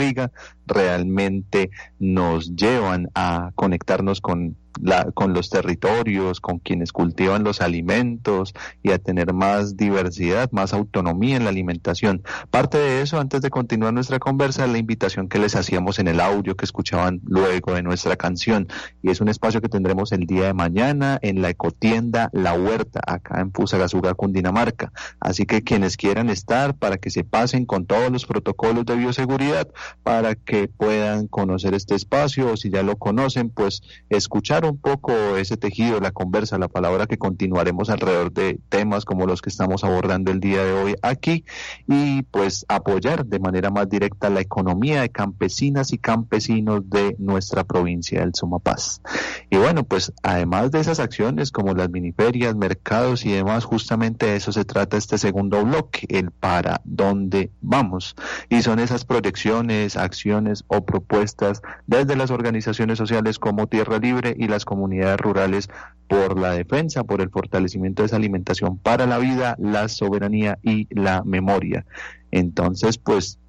realmente 0.66 1.70
nos 2.00 2.56
llevan 2.56 3.10
a 3.16 3.52
conectarnos 3.56 4.22
con 4.22 4.56
la, 4.82 5.12
con 5.12 5.34
los 5.34 5.50
territorios, 5.50 6.40
con 6.40 6.60
quienes 6.60 6.92
cultivan 6.92 7.44
los 7.44 7.62
alimentos 7.62 8.54
y 8.84 8.92
a 8.92 9.00
tener 9.00 9.34
más 9.34 9.78
diversidad, 9.78 10.52
más 10.52 10.74
autonomía 10.74 11.38
en 11.38 11.44
la 11.44 11.50
alimentación. 11.50 12.24
Parte 12.50 12.78
de 12.78 13.02
eso, 13.02 13.20
antes 13.20 13.42
de 13.42 13.50
continuar 13.50 13.94
nuestra 13.94 14.20
conversa, 14.20 14.68
la 14.68 14.78
invitación 14.78 15.28
que 15.28 15.40
les 15.40 15.56
hacíamos 15.56 16.00
en 16.00 16.08
el 16.08 16.20
audio 16.20 16.56
que 16.56 16.66
escuchaban 16.66 17.22
luego 17.26 17.74
de 17.74 17.84
nuestra 17.84 18.16
canción. 18.16 18.68
Y 19.02 19.10
es 19.10 19.22
un 19.22 19.30
espacio 19.30 19.62
que 19.62 19.70
tendremos 19.70 20.12
el 20.12 20.26
día 20.26 20.46
de 20.46 20.54
mañana 20.54 21.20
en 21.22 21.42
la 21.42 21.50
ecotienda 21.50 22.30
La 22.34 22.54
Huerta, 22.54 23.02
acá 23.06 23.42
en 23.42 23.52
Fusagasugá, 23.52 24.14
Cundinamarca. 24.14 24.92
Así 25.20 25.46
que 25.46 25.64
quienes 25.64 25.98
quieran 25.98 26.30
estar, 26.30 26.76
para 26.76 26.98
que 26.98 27.10
se 27.10 27.24
pasen 27.24 27.66
con 27.66 27.86
todos 27.86 28.12
los 28.12 28.26
protocolos 28.26 28.86
de 28.86 28.96
bioseguridad, 28.96 29.68
para 30.04 30.36
que 30.36 30.68
puedan 30.68 31.28
conocer 31.28 31.74
este 31.74 31.96
espacio, 31.96 32.52
o 32.52 32.58
si 32.58 32.70
ya 32.70 32.84
lo 32.84 32.98
conocen, 32.98 33.50
pues 33.50 33.82
escuchar 34.10 34.66
un 34.70 34.78
poco 34.78 35.14
ese 35.38 35.58
tejido, 35.58 36.00
la 36.00 36.12
conversa, 36.12 36.58
la 36.58 36.68
palabra 36.68 37.08
que 37.08 37.18
continuaremos 37.18 37.90
alrededor 37.90 38.32
de 38.32 38.60
temas 38.70 39.06
como 39.06 39.26
los 39.26 39.42
que 39.42 39.50
estamos 39.50 39.84
abordando 39.84 40.32
el 40.32 40.40
día 40.40 40.64
de 40.64 40.74
hoy 40.74 40.96
aquí 41.02 41.44
y 41.88 42.24
pues 42.24 42.66
apoyar 42.68 43.26
de 43.26 43.40
manera 43.40 43.70
más 43.70 43.90
directa 43.90 44.30
la 44.30 44.42
economía 44.42 45.02
de 45.02 45.10
campesinas 45.10 45.94
y 45.94 45.98
campesinos 45.98 46.90
de 46.90 47.16
nuestra 47.20 47.64
provincia 47.64 48.22
del 48.22 48.36
Sumapaz. 48.36 49.02
Y 49.50 49.58
bueno, 49.58 49.84
pues 49.84 50.14
además 50.24 50.72
de 50.72 50.80
esas 50.80 51.00
acciones 51.00 51.52
como 51.52 51.74
las 51.74 51.90
miniferias, 51.90 52.56
mercados 52.56 53.26
y 53.26 53.32
demás, 53.32 53.66
justamente 53.66 54.28
de 54.28 54.36
eso 54.36 54.52
se 54.52 54.66
trata 54.66 54.98
este 54.98 55.18
segundo 55.18 55.64
bloque, 55.64 56.06
el 56.10 56.32
para 56.32 56.82
dónde 56.84 57.52
vamos. 57.62 58.16
Y 58.50 58.62
son 58.62 58.80
esas 58.80 59.06
proyecciones, 59.06 59.98
acciones 59.98 60.64
o 60.68 60.86
propuestas 60.86 61.62
desde 61.88 62.16
las 62.16 62.32
organizaciones 62.32 62.98
sociales 62.98 63.40
como 63.40 63.68
Tierra 63.68 63.98
Libre 63.98 64.36
y 64.38 64.48
las 64.50 64.66
comunidades 64.66 65.18
rurales 65.20 65.70
por 66.08 66.40
la 66.40 66.52
defensa, 66.52 67.04
por 67.04 67.22
el 67.22 67.30
fortalecimiento 67.30 68.02
de 68.02 68.08
esa 68.08 68.16
alimentación 68.16 68.78
para 68.78 69.06
la 69.06 69.20
vida, 69.20 69.56
la 69.60 69.88
soberanía 69.88 70.58
y 70.64 70.88
la 70.94 71.24
memoria. 71.24 71.86
Entonces, 72.32 72.98
pues 72.98 73.40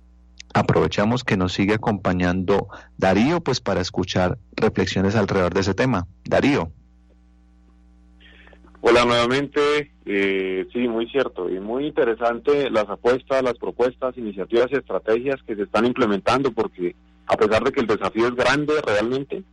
aprovechamos 0.53 1.25
que 1.25 1.37
nos 1.37 1.53
sigue 1.53 1.75
acompañando 1.75 2.69
Darío, 2.99 3.41
pues 3.41 3.61
para 3.61 3.81
escuchar 3.81 4.39
reflexiones 4.53 5.17
alrededor 5.17 5.55
de 5.55 5.61
ese 5.61 5.75
tema. 5.75 6.07
Darío. 6.25 6.71
Hola 8.83 9.05
nuevamente, 9.05 9.93
eh, 10.07 10.67
sí, 10.73 10.89
muy 10.89 11.07
cierto 11.11 11.51
y 11.51 11.61
muy 11.61 11.87
interesante 11.87 12.71
las 12.71 12.89
apuestas, 12.89 13.43
las 13.43 13.59
propuestas, 13.59 14.17
iniciativas 14.17 14.69
y 14.71 14.77
estrategias 14.77 15.43
que 15.47 15.55
se 15.55 15.65
están 15.65 15.85
implementando 15.85 16.51
porque 16.51 16.95
a 17.27 17.37
pesar 17.37 17.63
de 17.63 17.73
que 17.73 17.81
el 17.81 17.87
desafío 17.87 18.29
es 18.29 18.35
grande 18.35 18.73
realmente, 18.85 19.45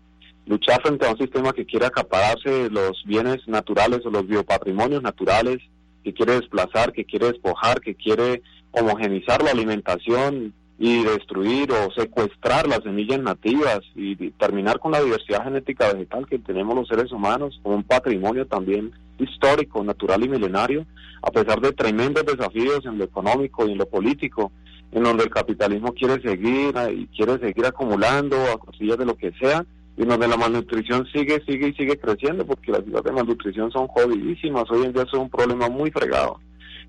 luchar 0.47 0.81
frente 0.81 1.05
a 1.05 1.11
un 1.11 1.17
sistema 1.17 1.53
que 1.53 1.65
quiere 1.65 1.85
acapararse 1.85 2.69
los 2.69 3.03
bienes 3.05 3.47
naturales 3.47 4.05
o 4.05 4.09
los 4.09 4.25
biopatrimonios 4.25 5.03
naturales, 5.03 5.57
que 6.03 6.13
quiere 6.13 6.33
desplazar, 6.33 6.93
que 6.93 7.05
quiere 7.05 7.27
despojar, 7.27 7.81
que 7.81 7.95
quiere 7.95 8.41
homogenizar 8.71 9.43
la 9.43 9.51
alimentación 9.51 10.53
y 10.79 11.03
destruir 11.03 11.71
o 11.71 11.91
secuestrar 11.91 12.67
las 12.67 12.83
semillas 12.83 13.19
nativas 13.19 13.79
y 13.95 14.15
terminar 14.31 14.79
con 14.79 14.91
la 14.91 15.01
diversidad 15.01 15.43
genética 15.43 15.91
vegetal 15.91 16.27
que 16.27 16.39
tenemos 16.39 16.75
los 16.75 16.87
seres 16.87 17.11
humanos 17.11 17.59
como 17.63 17.75
un 17.75 17.83
patrimonio 17.83 18.45
también 18.45 18.91
histórico, 19.17 19.83
natural 19.83 20.23
y 20.23 20.29
milenario, 20.29 20.85
a 21.23 21.31
pesar 21.31 21.59
de 21.59 21.73
tremendos 21.73 22.25
desafíos 22.25 22.85
en 22.85 22.99
lo 22.99 23.05
económico 23.05 23.67
y 23.67 23.71
en 23.71 23.79
lo 23.79 23.87
político, 23.87 24.51
en 24.91 25.03
donde 25.03 25.23
el 25.23 25.29
capitalismo 25.29 25.93
quiere 25.93 26.21
seguir 26.21 26.73
y 26.95 27.07
quiere 27.07 27.39
seguir 27.39 27.65
acumulando 27.65 28.37
a 28.53 28.59
cosillas 28.59 28.97
de 28.97 29.05
lo 29.05 29.17
que 29.17 29.31
sea, 29.33 29.65
y 29.97 30.05
donde 30.05 30.27
la 30.27 30.37
malnutrición 30.37 31.05
sigue, 31.07 31.41
sigue 31.47 31.69
y 31.69 31.73
sigue 31.73 31.97
creciendo, 31.97 32.45
porque 32.45 32.71
las 32.71 32.83
ciudades 32.83 33.05
de 33.05 33.11
malnutrición 33.11 33.71
son 33.71 33.87
jodidísimas, 33.87 34.69
hoy 34.69 34.85
en 34.85 34.93
día 34.93 35.05
son 35.09 35.21
un 35.21 35.29
problema 35.29 35.69
muy 35.69 35.91
fregado. 35.91 36.39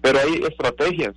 Pero 0.02 0.18
hay 0.18 0.42
estrategias 0.42 1.14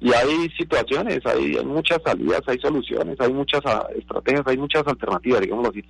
y 0.00 0.12
hay 0.12 0.50
situaciones, 0.58 1.20
hay, 1.24 1.56
hay 1.56 1.64
muchas 1.64 2.00
salidas, 2.04 2.42
hay 2.46 2.58
soluciones, 2.58 3.16
hay 3.20 3.32
muchas 3.32 3.60
ah, 3.64 3.86
estrategias, 3.96 4.46
hay 4.46 4.58
muchas 4.58 4.86
alternativas, 4.86 5.40
digámoslo 5.40 5.70
así 5.70 5.84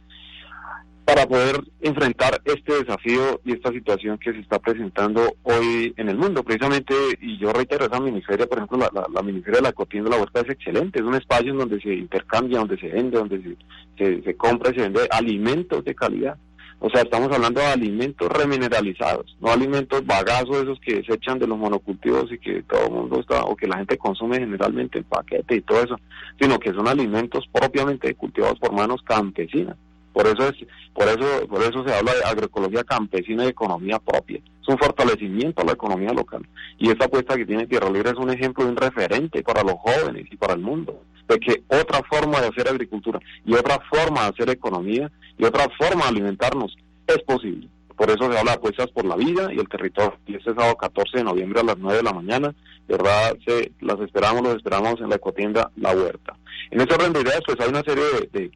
para 1.08 1.26
poder 1.26 1.64
enfrentar 1.80 2.38
este 2.44 2.84
desafío 2.84 3.40
y 3.42 3.54
esta 3.54 3.72
situación 3.72 4.18
que 4.18 4.30
se 4.30 4.40
está 4.40 4.58
presentando 4.58 5.36
hoy 5.42 5.94
en 5.96 6.10
el 6.10 6.18
mundo. 6.18 6.42
Precisamente, 6.42 6.92
y 7.22 7.38
yo 7.38 7.50
reitero, 7.50 7.86
esa 7.86 7.98
miniferia, 7.98 8.46
por 8.46 8.58
ejemplo, 8.58 8.76
la, 8.76 9.06
la, 9.10 9.22
miniferia 9.22 9.60
de 9.60 9.62
la 9.62 9.72
cotienda 9.72 10.10
de 10.10 10.16
la 10.16 10.20
huerta 10.20 10.40
es 10.42 10.50
excelente, 10.50 10.98
es 10.98 11.06
un 11.06 11.14
espacio 11.14 11.52
en 11.52 11.58
donde 11.60 11.80
se 11.80 11.94
intercambia, 11.94 12.58
donde 12.58 12.76
se 12.76 12.88
vende, 12.88 13.16
donde 13.16 13.56
se, 13.96 14.22
se, 14.22 14.36
compra 14.36 14.70
y 14.70 14.74
se 14.74 14.82
vende 14.82 15.08
alimentos 15.10 15.82
de 15.82 15.94
calidad. 15.94 16.36
O 16.78 16.90
sea, 16.90 17.00
estamos 17.00 17.32
hablando 17.32 17.62
de 17.62 17.68
alimentos 17.68 18.28
remineralizados, 18.28 19.34
no 19.40 19.50
alimentos 19.50 20.04
bagazos 20.04 20.58
esos 20.58 20.78
que 20.78 21.02
se 21.04 21.14
echan 21.14 21.38
de 21.38 21.46
los 21.46 21.56
monocultivos 21.56 22.30
y 22.30 22.38
que 22.38 22.62
todo 22.64 22.84
el 22.84 22.92
mundo 22.92 23.20
está, 23.20 23.44
o 23.44 23.56
que 23.56 23.66
la 23.66 23.78
gente 23.78 23.96
consume 23.96 24.40
generalmente 24.40 24.98
en 24.98 25.04
paquete 25.04 25.56
y 25.56 25.62
todo 25.62 25.82
eso, 25.82 25.98
sino 26.38 26.58
que 26.58 26.74
son 26.74 26.86
alimentos 26.86 27.48
propiamente 27.50 28.14
cultivados 28.14 28.58
por 28.58 28.74
manos 28.74 29.00
campesinas. 29.04 29.78
Por 30.18 30.26
eso 30.26 30.48
es, 30.48 30.57
por 30.94 31.07
eso, 31.07 31.46
por 31.48 31.62
eso 31.62 31.85
se 31.87 31.94
habla 31.94 32.12
de 32.12 32.24
agroecología 32.24 32.83
campesina 32.83 33.44
y 33.44 33.50
economía 33.50 34.00
propia. 34.00 34.38
Es 34.38 34.68
un 34.68 34.76
fortalecimiento 34.76 35.62
a 35.62 35.64
la 35.64 35.74
economía 35.74 36.12
local. 36.12 36.44
Y 36.76 36.90
esta 36.90 37.04
apuesta 37.04 37.37
que 37.37 37.46
tiene 37.46 37.68
Tierra 37.68 37.88
Libre 37.88 38.11
es 38.11 38.16
un 38.16 38.28
ejemplo 38.28 38.64
de 38.64 38.70
un 38.70 38.76
referente 38.76 39.44
para 39.44 39.62
los 39.62 39.74
jóvenes 39.74 40.26
y 40.28 40.37
para 40.37 40.54
el 40.54 40.59
mundo, 40.59 41.04
de 41.28 41.38
que 41.38 41.62
otra 41.68 42.02
forma 42.11 42.40
de 42.40 42.48
hacer 42.48 42.66
agricultura 42.66 43.20
y 43.46 43.54
otra 43.54 43.78
forma 43.88 44.22
de 44.22 44.28
hacer 44.31 44.50
economía 44.50 45.09
y 45.38 45.44
otra 45.44 45.68
forma 45.78 46.07
de 46.07 46.09
alimentarnos 46.09 46.76
es 47.07 47.18
posible. 47.18 47.68
Por 47.96 48.11
eso 48.11 48.28
se 48.33 48.37
habla 48.37 48.50
de 48.50 48.57
apuestas 48.57 48.88
por 48.88 49.04
la 49.04 49.14
vida 49.14 49.52
y 49.54 49.61
el 49.61 49.68
territorio. 49.68 50.18
Y 50.26 50.35
este 50.35 50.52
sábado 50.52 50.74
14 50.74 51.18
de 51.18 51.24
noviembre 51.24 51.61
a 51.61 51.64
las 51.64 51.78
9 51.78 51.96
de 51.96 52.02
la 52.02 52.12
mañana, 52.12 52.52
verdad, 52.88 53.37
se, 53.46 53.70
las 53.83 54.00
esperamos, 54.00 54.42
los 54.42 54.57
esperamos 54.57 55.00
en 55.00 55.11
la 55.11 55.14
ecotienda 55.14 55.70
La 55.76 55.94
Huerta. 55.94 56.35
En 56.72 56.81
ese 56.81 56.92
orden 56.92 57.12
de 57.12 57.20
ideas, 57.20 57.40
pues 57.46 57.61
hay 57.61 57.68
una 57.68 57.85
serie 57.85 58.02
de 58.02 58.28
de 58.33 58.50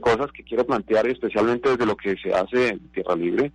cosas 0.00 0.30
que 0.32 0.42
quiero 0.42 0.66
plantear, 0.66 1.06
especialmente 1.06 1.70
desde 1.70 1.86
lo 1.86 1.96
que 1.96 2.16
se 2.16 2.34
hace 2.34 2.68
en 2.68 2.78
Tierra 2.90 3.16
Libre, 3.16 3.52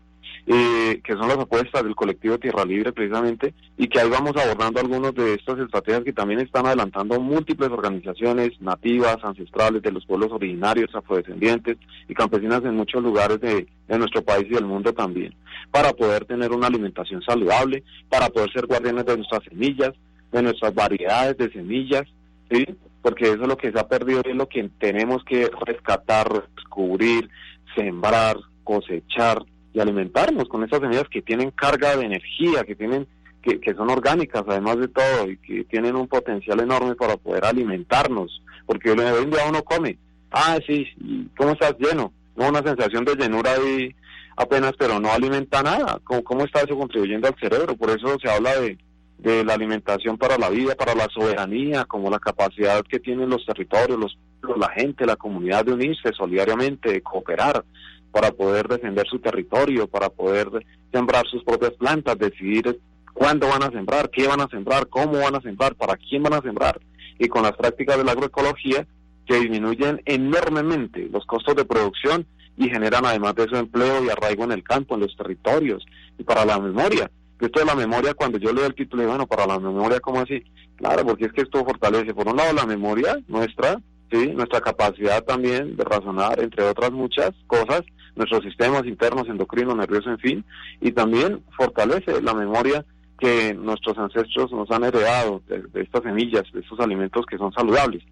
eh, 0.48 1.02
que 1.04 1.14
son 1.14 1.28
las 1.28 1.38
apuestas 1.38 1.84
del 1.84 1.96
colectivo 1.96 2.38
Tierra 2.38 2.66
Libre 2.66 2.92
precisamente, 2.92 3.54
y 3.78 3.88
que 3.88 4.00
ahí 4.00 4.10
vamos 4.10 4.34
abordando 4.36 4.80
algunas 4.80 5.14
de 5.14 5.36
estas 5.36 5.60
estrategias 5.60 6.04
que 6.04 6.14
también 6.14 6.40
están 6.40 6.66
adelantando 6.66 7.20
múltiples 7.20 7.70
organizaciones 7.70 8.50
nativas, 8.60 9.18
ancestrales, 9.24 9.82
de 9.84 9.92
los 9.92 10.06
pueblos 10.06 10.32
originarios, 10.32 10.94
afrodescendientes 10.96 11.78
y 12.08 12.14
campesinas 12.14 12.64
en 12.64 12.76
muchos 12.76 13.04
lugares 13.04 13.40
de, 13.40 13.68
de 13.88 13.98
nuestro 13.98 14.24
país 14.24 14.48
y 14.50 14.56
del 14.56 14.66
mundo 14.66 14.94
también, 14.94 15.36
para 15.70 15.94
poder 15.94 16.26
tener 16.26 16.52
una 16.52 16.68
alimentación 16.68 17.22
saludable, 17.22 17.84
para 18.10 18.30
poder 18.30 18.52
ser 18.52 18.66
guardianes 18.66 19.06
de 19.06 19.18
nuestras 19.18 19.44
semillas, 19.44 19.92
de 20.32 20.42
nuestras 20.42 20.74
variedades 20.74 21.38
de 21.38 21.52
semillas, 21.52 22.04
¿sí? 22.50 22.66
Porque 23.02 23.26
eso 23.26 23.42
es 23.42 23.48
lo 23.48 23.58
que 23.58 23.72
se 23.72 23.80
ha 23.80 23.88
perdido 23.88 24.22
y 24.26 24.30
es 24.30 24.36
lo 24.36 24.48
que 24.48 24.70
tenemos 24.80 25.24
que 25.24 25.50
rescatar, 25.66 26.48
descubrir, 26.56 27.30
sembrar, 27.76 28.38
cosechar 28.64 29.44
y 29.74 29.80
alimentarnos 29.80 30.48
con 30.48 30.64
esas 30.64 30.80
semillas 30.80 31.08
que 31.10 31.22
tienen 31.22 31.52
carga 31.52 31.96
de 31.96 32.06
energía, 32.06 32.64
que 32.64 32.76
tienen 32.76 33.08
que, 33.42 33.60
que 33.60 33.74
son 33.74 33.90
orgánicas 33.90 34.44
además 34.48 34.78
de 34.78 34.88
todo 34.88 35.30
y 35.30 35.38
que 35.38 35.64
tienen 35.64 35.96
un 35.96 36.08
potencial 36.08 36.60
enorme 36.60 36.96
para 36.96 37.18
poder 37.18 37.46
alimentarnos, 37.46 38.42
porque 38.66 38.92
hoy 38.92 39.00
en 39.00 39.32
día 39.32 39.46
uno 39.50 39.64
come, 39.64 39.98
ah 40.32 40.58
sí, 40.68 40.88
¿cómo 41.36 41.52
estás 41.52 41.76
lleno? 41.80 42.14
No, 42.36 42.50
una 42.50 42.62
sensación 42.62 43.04
de 43.04 43.16
llenura 43.16 43.54
ahí 43.54 43.96
apenas, 44.38 44.74
pero 44.78 45.00
no 45.00 45.12
alimenta 45.12 45.62
nada. 45.64 46.00
¿Cómo, 46.04 46.24
¿Cómo 46.24 46.46
está 46.46 46.62
eso 46.62 46.78
contribuyendo 46.78 47.28
al 47.28 47.36
cerebro? 47.40 47.76
Por 47.76 47.90
eso 47.90 48.18
se 48.22 48.30
habla 48.30 48.60
de, 48.60 48.78
de 49.22 49.46
la 49.46 49.54
alimentación 49.54 50.18
para 50.18 50.38
la 50.38 50.50
vida, 50.50 50.76
para 50.76 50.96
la 50.96 51.08
soberanía, 51.14 51.86
como 51.86 52.10
la 52.10 52.20
capacidad 52.20 52.84
que 52.84 53.00
tienen 53.00 53.30
los 53.30 53.46
territorios, 53.46 54.00
los, 54.00 54.18
la 54.58 54.70
gente, 54.70 55.06
la 55.06 55.16
comunidad 55.16 55.64
de 55.66 55.74
unirse 55.74 56.12
solidariamente, 56.18 56.92
de 56.92 57.02
cooperar 57.02 57.64
para 58.12 58.32
poder 58.32 58.68
defender 58.68 59.08
su 59.08 59.20
territorio, 59.20 59.88
para 59.88 60.10
poder 60.10 60.50
sembrar 60.92 61.26
sus 61.28 61.44
propias 61.44 61.74
plantas, 61.74 62.18
decidir 62.18 62.80
cuándo 63.14 63.48
van 63.48 63.64
a 63.64 63.70
sembrar, 63.70 64.10
qué 64.10 64.28
van 64.28 64.42
a 64.42 64.48
sembrar, 64.48 64.88
cómo 64.88 65.20
van 65.20 65.36
a 65.36 65.42
sembrar, 65.42 65.76
para 65.76 65.96
quién 65.98 66.24
van 66.24 66.34
a 66.34 66.42
sembrar. 66.42 66.82
Y 67.20 67.28
con 67.28 67.44
las 67.44 67.54
prácticas 67.54 67.98
de 67.98 68.04
la 68.04 68.14
agroecología 68.14 68.88
que 69.28 69.40
disminuyen 69.40 70.02
enormemente 70.06 71.08
los 71.12 71.26
costos 71.26 71.56
de 71.56 71.66
producción 71.66 72.26
y 72.58 72.70
generan 72.70 73.06
además 73.06 73.36
de 73.36 73.44
eso 73.44 73.56
empleo 73.56 74.04
y 74.04 74.10
arraigo 74.10 74.44
en 74.46 74.52
el 74.52 74.64
campo, 74.64 74.96
en 74.96 75.02
los 75.02 75.16
territorios 75.16 75.86
y 76.18 76.24
para 76.24 76.44
la 76.44 76.60
memoria. 76.60 77.10
Esto 77.42 77.60
de 77.60 77.66
la 77.66 77.76
memoria, 77.76 78.14
cuando 78.14 78.38
yo 78.38 78.54
leo 78.54 78.68
el 78.68 78.76
título, 78.76 79.02
digo, 79.02 79.14
bueno, 79.14 79.26
para 79.26 79.48
la 79.48 79.60
memoria, 79.60 80.00
¿cómo 80.00 80.22
así? 80.22 80.44
Claro, 80.76 81.04
porque 81.04 81.26
es 81.26 81.34
que 81.34 81.42
esto 81.42 81.66
fortalece, 81.66 82.14
por 82.14 82.28
un 82.28 82.38
lado, 82.38 82.54
la 82.54 82.68
memoria 82.68 83.18
nuestra, 83.28 83.82
¿sí? 84.12 84.28
nuestra 84.28 84.62
capacidad 84.62 85.24
también 85.24 85.76
de 85.76 85.84
razonar, 85.84 86.40
entre 86.40 86.64
otras 86.64 86.92
muchas 86.92 87.32
cosas, 87.48 87.82
nuestros 88.16 88.44
sistemas 88.44 88.86
internos, 88.86 89.28
endocrinos, 89.28 89.76
nerviosos, 89.76 90.12
en 90.12 90.20
fin, 90.20 90.46
y 90.82 90.92
también 90.92 91.44
fortalece 91.58 92.22
la 92.22 92.36
memoria 92.36 92.86
que 93.18 93.56
nuestros 93.56 93.98
ancestros 93.98 94.52
nos 94.52 94.70
han 94.70 94.84
heredado 94.84 95.42
de, 95.48 95.82
estas 95.82 96.04
semillas, 96.04 96.44
de 96.54 96.60
estos 96.60 96.80
alimentos 96.80 97.26
que 97.26 97.38
son 97.38 97.52
saludables. 97.54 98.04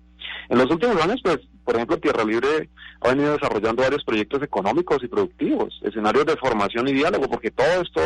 En 0.50 0.58
los 0.58 0.72
últimos 0.72 1.00
años, 1.04 1.20
pues, 1.24 1.38
por 1.70 1.76
ejemplo, 1.76 2.00
Tierra 2.00 2.24
Libre 2.24 2.68
ha 3.00 3.10
venido 3.10 3.34
desarrollando 3.34 3.84
varios 3.84 4.04
proyectos 4.04 4.42
económicos 4.42 5.04
y 5.04 5.08
productivos, 5.08 5.80
escenarios 5.84 6.26
de 6.26 6.36
formación 6.36 6.88
y 6.88 6.94
diálogo, 6.94 7.30
porque 7.30 7.52
todo 7.52 7.84
esto 7.84 8.02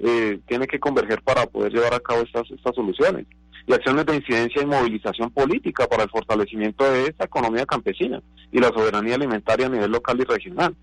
eh, 0.00 0.40
tiene 0.48 0.66
que 0.66 0.80
converger 0.80 1.22
para 1.22 1.46
poder 1.46 1.72
llevar 1.72 1.94
a 1.94 2.00
cabo 2.00 2.22
estas, 2.22 2.48
soluciones. 2.74 3.24
Y 3.68 3.72
acciones 3.72 4.04
de 4.04 4.16
incidencia 4.16 4.62
y 4.62 4.66
movilización 4.66 5.30
política 5.30 5.86
para 5.86 6.02
el 6.02 6.10
fortalecimiento 6.10 6.90
de 6.90 7.04
esta 7.04 7.26
economía 7.26 7.64
campesina 7.66 8.20
y 8.50 8.58
la 8.58 8.70
soberanía 8.70 9.14
alimentaria 9.14 9.66
a 9.66 9.70
nivel 9.70 9.92
local 9.92 10.18
y 10.18 10.24
regional. 10.24 10.74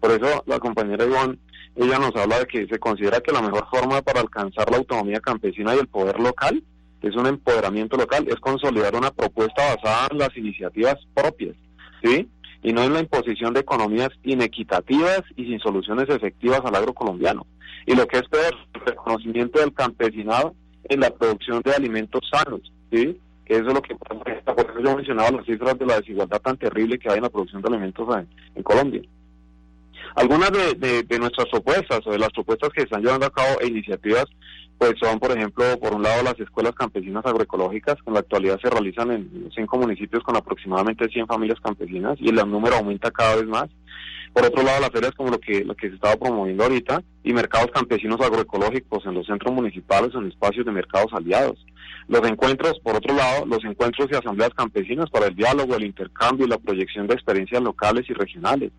Por 0.00 0.12
eso 0.12 0.42
la 0.46 0.58
compañera 0.60 1.04
Ivonne, 1.04 1.36
ella 1.76 1.98
nos 1.98 2.16
habla 2.16 2.38
de 2.38 2.46
que 2.46 2.66
se 2.68 2.78
considera 2.78 3.20
que 3.20 3.32
la 3.32 3.42
mejor 3.42 3.68
forma 3.70 4.00
para 4.00 4.22
alcanzar 4.22 4.70
la 4.70 4.78
autonomía 4.78 5.20
campesina 5.20 5.74
y 5.74 5.78
el 5.80 5.88
poder 5.88 6.20
local, 6.20 6.62
es 7.08 7.16
un 7.16 7.26
empoderamiento 7.26 7.96
local, 7.96 8.26
es 8.28 8.36
consolidar 8.36 8.94
una 8.94 9.10
propuesta 9.10 9.74
basada 9.74 10.08
en 10.10 10.18
las 10.18 10.36
iniciativas 10.36 10.96
propias, 11.14 11.56
¿sí? 12.02 12.28
Y 12.62 12.72
no 12.72 12.82
en 12.82 12.92
la 12.92 13.00
imposición 13.00 13.54
de 13.54 13.60
economías 13.60 14.10
inequitativas 14.22 15.22
y 15.36 15.46
sin 15.46 15.60
soluciones 15.60 16.08
efectivas 16.08 16.60
al 16.64 16.74
agro 16.74 16.92
colombiano. 16.92 17.46
Y 17.86 17.94
lo 17.94 18.06
que 18.06 18.18
es 18.18 18.24
el 18.32 18.84
reconocimiento 18.84 19.60
del 19.60 19.72
campesinado 19.72 20.54
en 20.84 21.00
la 21.00 21.10
producción 21.10 21.62
de 21.64 21.72
alimentos 21.72 22.20
sanos, 22.30 22.60
¿sí? 22.92 23.18
Que 23.46 23.54
eso 23.54 23.68
es 23.68 23.74
lo 23.74 23.82
que 23.82 23.94
por 23.94 24.70
eso 24.70 24.80
yo 24.80 24.96
mencionaba 24.96 25.30
las 25.30 25.46
cifras 25.46 25.78
de 25.78 25.86
la 25.86 25.98
desigualdad 26.00 26.40
tan 26.40 26.56
terrible 26.56 26.98
que 26.98 27.08
hay 27.08 27.16
en 27.16 27.22
la 27.22 27.30
producción 27.30 27.62
de 27.62 27.68
alimentos 27.68 28.08
en 28.54 28.62
Colombia. 28.62 29.02
Algunas 30.16 30.50
de, 30.50 31.18
nuestras 31.18 31.48
propuestas 31.48 32.00
o 32.06 32.10
de 32.10 32.18
las 32.18 32.30
propuestas 32.30 32.70
que 32.70 32.80
se 32.80 32.84
están 32.84 33.02
llevando 33.02 33.26
a 33.26 33.30
cabo 33.30 33.60
e 33.60 33.68
iniciativas, 33.68 34.26
pues 34.80 34.94
son, 34.98 35.18
por 35.20 35.30
ejemplo, 35.30 35.78
por 35.78 35.92
un 35.92 36.02
lado 36.02 36.22
las 36.22 36.40
escuelas 36.40 36.74
campesinas 36.74 37.26
agroecológicas, 37.26 37.96
que 37.96 38.02
en 38.06 38.14
la 38.14 38.20
actualidad 38.20 38.58
se 38.62 38.70
realizan 38.70 39.10
en 39.10 39.50
cinco 39.54 39.76
municipios 39.76 40.22
con 40.22 40.38
aproximadamente 40.38 41.06
100 41.06 41.26
familias 41.26 41.60
campesinas 41.60 42.16
y 42.18 42.30
el 42.30 42.36
número 42.50 42.76
aumenta 42.76 43.10
cada 43.10 43.36
vez 43.36 43.44
más. 43.44 43.66
Por 44.32 44.46
otro 44.46 44.62
lado, 44.62 44.80
las 44.80 44.90
ferias 44.90 45.12
como 45.14 45.32
lo 45.32 45.38
que, 45.38 45.66
lo 45.66 45.74
que 45.74 45.90
se 45.90 45.96
estaba 45.96 46.16
promoviendo 46.16 46.62
ahorita 46.62 47.02
y 47.22 47.34
mercados 47.34 47.70
campesinos 47.72 48.22
agroecológicos 48.22 49.04
en 49.04 49.12
los 49.12 49.26
centros 49.26 49.52
municipales 49.52 50.14
en 50.14 50.28
espacios 50.28 50.64
de 50.64 50.72
mercados 50.72 51.12
aliados. 51.12 51.58
Los 52.08 52.26
encuentros, 52.26 52.80
por 52.82 52.96
otro 52.96 53.14
lado, 53.14 53.44
los 53.44 53.62
encuentros 53.64 54.08
y 54.10 54.16
asambleas 54.16 54.54
campesinas 54.54 55.10
para 55.10 55.26
el 55.26 55.36
diálogo, 55.36 55.76
el 55.76 55.84
intercambio 55.84 56.46
y 56.46 56.48
la 56.48 56.56
proyección 56.56 57.06
de 57.06 57.16
experiencias 57.16 57.62
locales 57.62 58.08
y 58.08 58.14
regionales. 58.14 58.72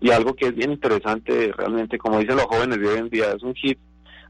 Y 0.00 0.10
algo 0.10 0.32
que 0.32 0.46
es 0.46 0.54
bien 0.54 0.72
interesante, 0.72 1.52
realmente, 1.54 1.98
como 1.98 2.18
dicen 2.18 2.36
los 2.36 2.46
jóvenes 2.46 2.80
de 2.80 2.88
hoy 2.88 2.98
en 3.00 3.10
día, 3.10 3.32
es 3.32 3.42
un 3.42 3.54
hit, 3.54 3.78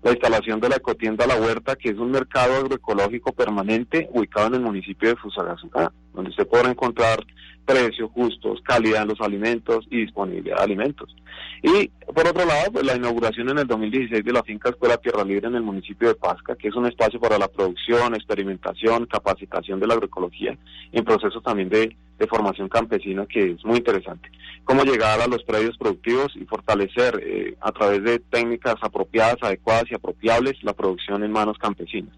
la 0.04 0.12
instalación 0.12 0.60
de 0.60 0.68
la 0.68 0.76
ecotienda 0.76 1.26
La 1.26 1.36
Huerta, 1.36 1.76
que 1.76 1.88
es 1.88 1.96
un 1.96 2.10
mercado 2.10 2.56
agroecológico 2.56 3.32
permanente 3.32 4.06
ubicado 4.12 4.48
en 4.48 4.54
el 4.56 4.60
municipio 4.60 5.08
de 5.08 5.16
Fusagasugá, 5.16 5.92
donde 6.12 6.30
se 6.34 6.44
podrá 6.44 6.70
encontrar 6.70 7.24
precios 7.64 8.10
justos, 8.12 8.60
calidad 8.62 9.02
en 9.02 9.08
los 9.08 9.20
alimentos 9.20 9.86
y 9.90 10.02
disponibilidad 10.02 10.58
de 10.58 10.62
alimentos. 10.64 11.14
Y 11.62 11.88
por 12.12 12.26
otro 12.26 12.44
lado, 12.44 12.72
pues 12.72 12.84
la 12.84 12.96
inauguración 12.96 13.48
en 13.48 13.58
el 13.58 13.66
2016 13.66 14.24
de 14.24 14.32
la 14.32 14.42
finca 14.42 14.68
Escuela 14.68 14.98
Tierra 14.98 15.24
Libre 15.24 15.48
en 15.48 15.54
el 15.54 15.62
municipio 15.62 16.08
de 16.08 16.14
Pasca, 16.14 16.54
que 16.56 16.68
es 16.68 16.74
un 16.74 16.86
espacio 16.86 17.18
para 17.18 17.38
la 17.38 17.48
producción, 17.48 18.14
experimentación, 18.14 19.06
capacitación 19.06 19.80
de 19.80 19.86
la 19.86 19.94
agroecología, 19.94 20.56
en 20.92 21.04
procesos 21.04 21.42
también 21.42 21.70
de, 21.70 21.96
formación 22.28 22.70
campesina, 22.70 23.26
que 23.26 23.50
es 23.50 23.64
muy 23.66 23.78
interesante. 23.78 24.30
Cómo 24.64 24.82
llegar 24.82 25.20
a 25.20 25.26
los 25.26 25.42
predios 25.42 25.76
productivos 25.76 26.34
y 26.34 26.46
fortalecer 26.46 27.20
eh, 27.22 27.54
a 27.60 27.70
través 27.70 28.02
de 28.02 28.18
técnicas 28.18 28.76
apropiadas, 28.80 29.36
adecuadas 29.42 29.84
y 29.90 29.94
apropiables 29.94 30.54
la 30.62 30.72
producción 30.72 31.22
en 31.22 31.32
manos 31.32 31.58
campesinas. 31.58 32.14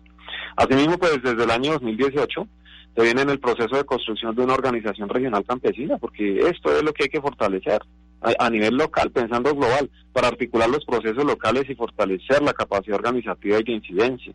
Asimismo, 0.54 0.96
pues 0.96 1.20
desde 1.22 1.42
el 1.42 1.50
año 1.50 1.72
2018 1.72 2.46
se 2.96 3.02
viene 3.02 3.22
en 3.22 3.30
el 3.30 3.38
proceso 3.38 3.76
de 3.76 3.85
construcción 3.85 4.35
de 4.35 4.42
una 4.42 4.54
organización 4.54 5.11
regional 5.11 5.44
campesina, 5.44 5.98
porque 5.98 6.40
esto 6.48 6.74
es 6.74 6.82
lo 6.82 6.94
que 6.94 7.04
hay 7.04 7.09
que 7.11 7.20
fortalecer 7.20 7.82
a, 8.22 8.48
nivel 8.48 8.74
local, 8.74 9.11
pensando 9.11 9.54
global, 9.54 9.90
para 10.12 10.28
articular 10.28 10.68
los 10.70 10.85
procesos 10.87 11.22
locales 11.22 11.68
y 11.68 11.74
fortalecer 11.74 12.42
la 12.42 12.54
capacidad 12.54 12.96
organizativa 12.96 13.61
y 13.61 13.64
de 13.64 13.72
incidencia. 13.72 14.32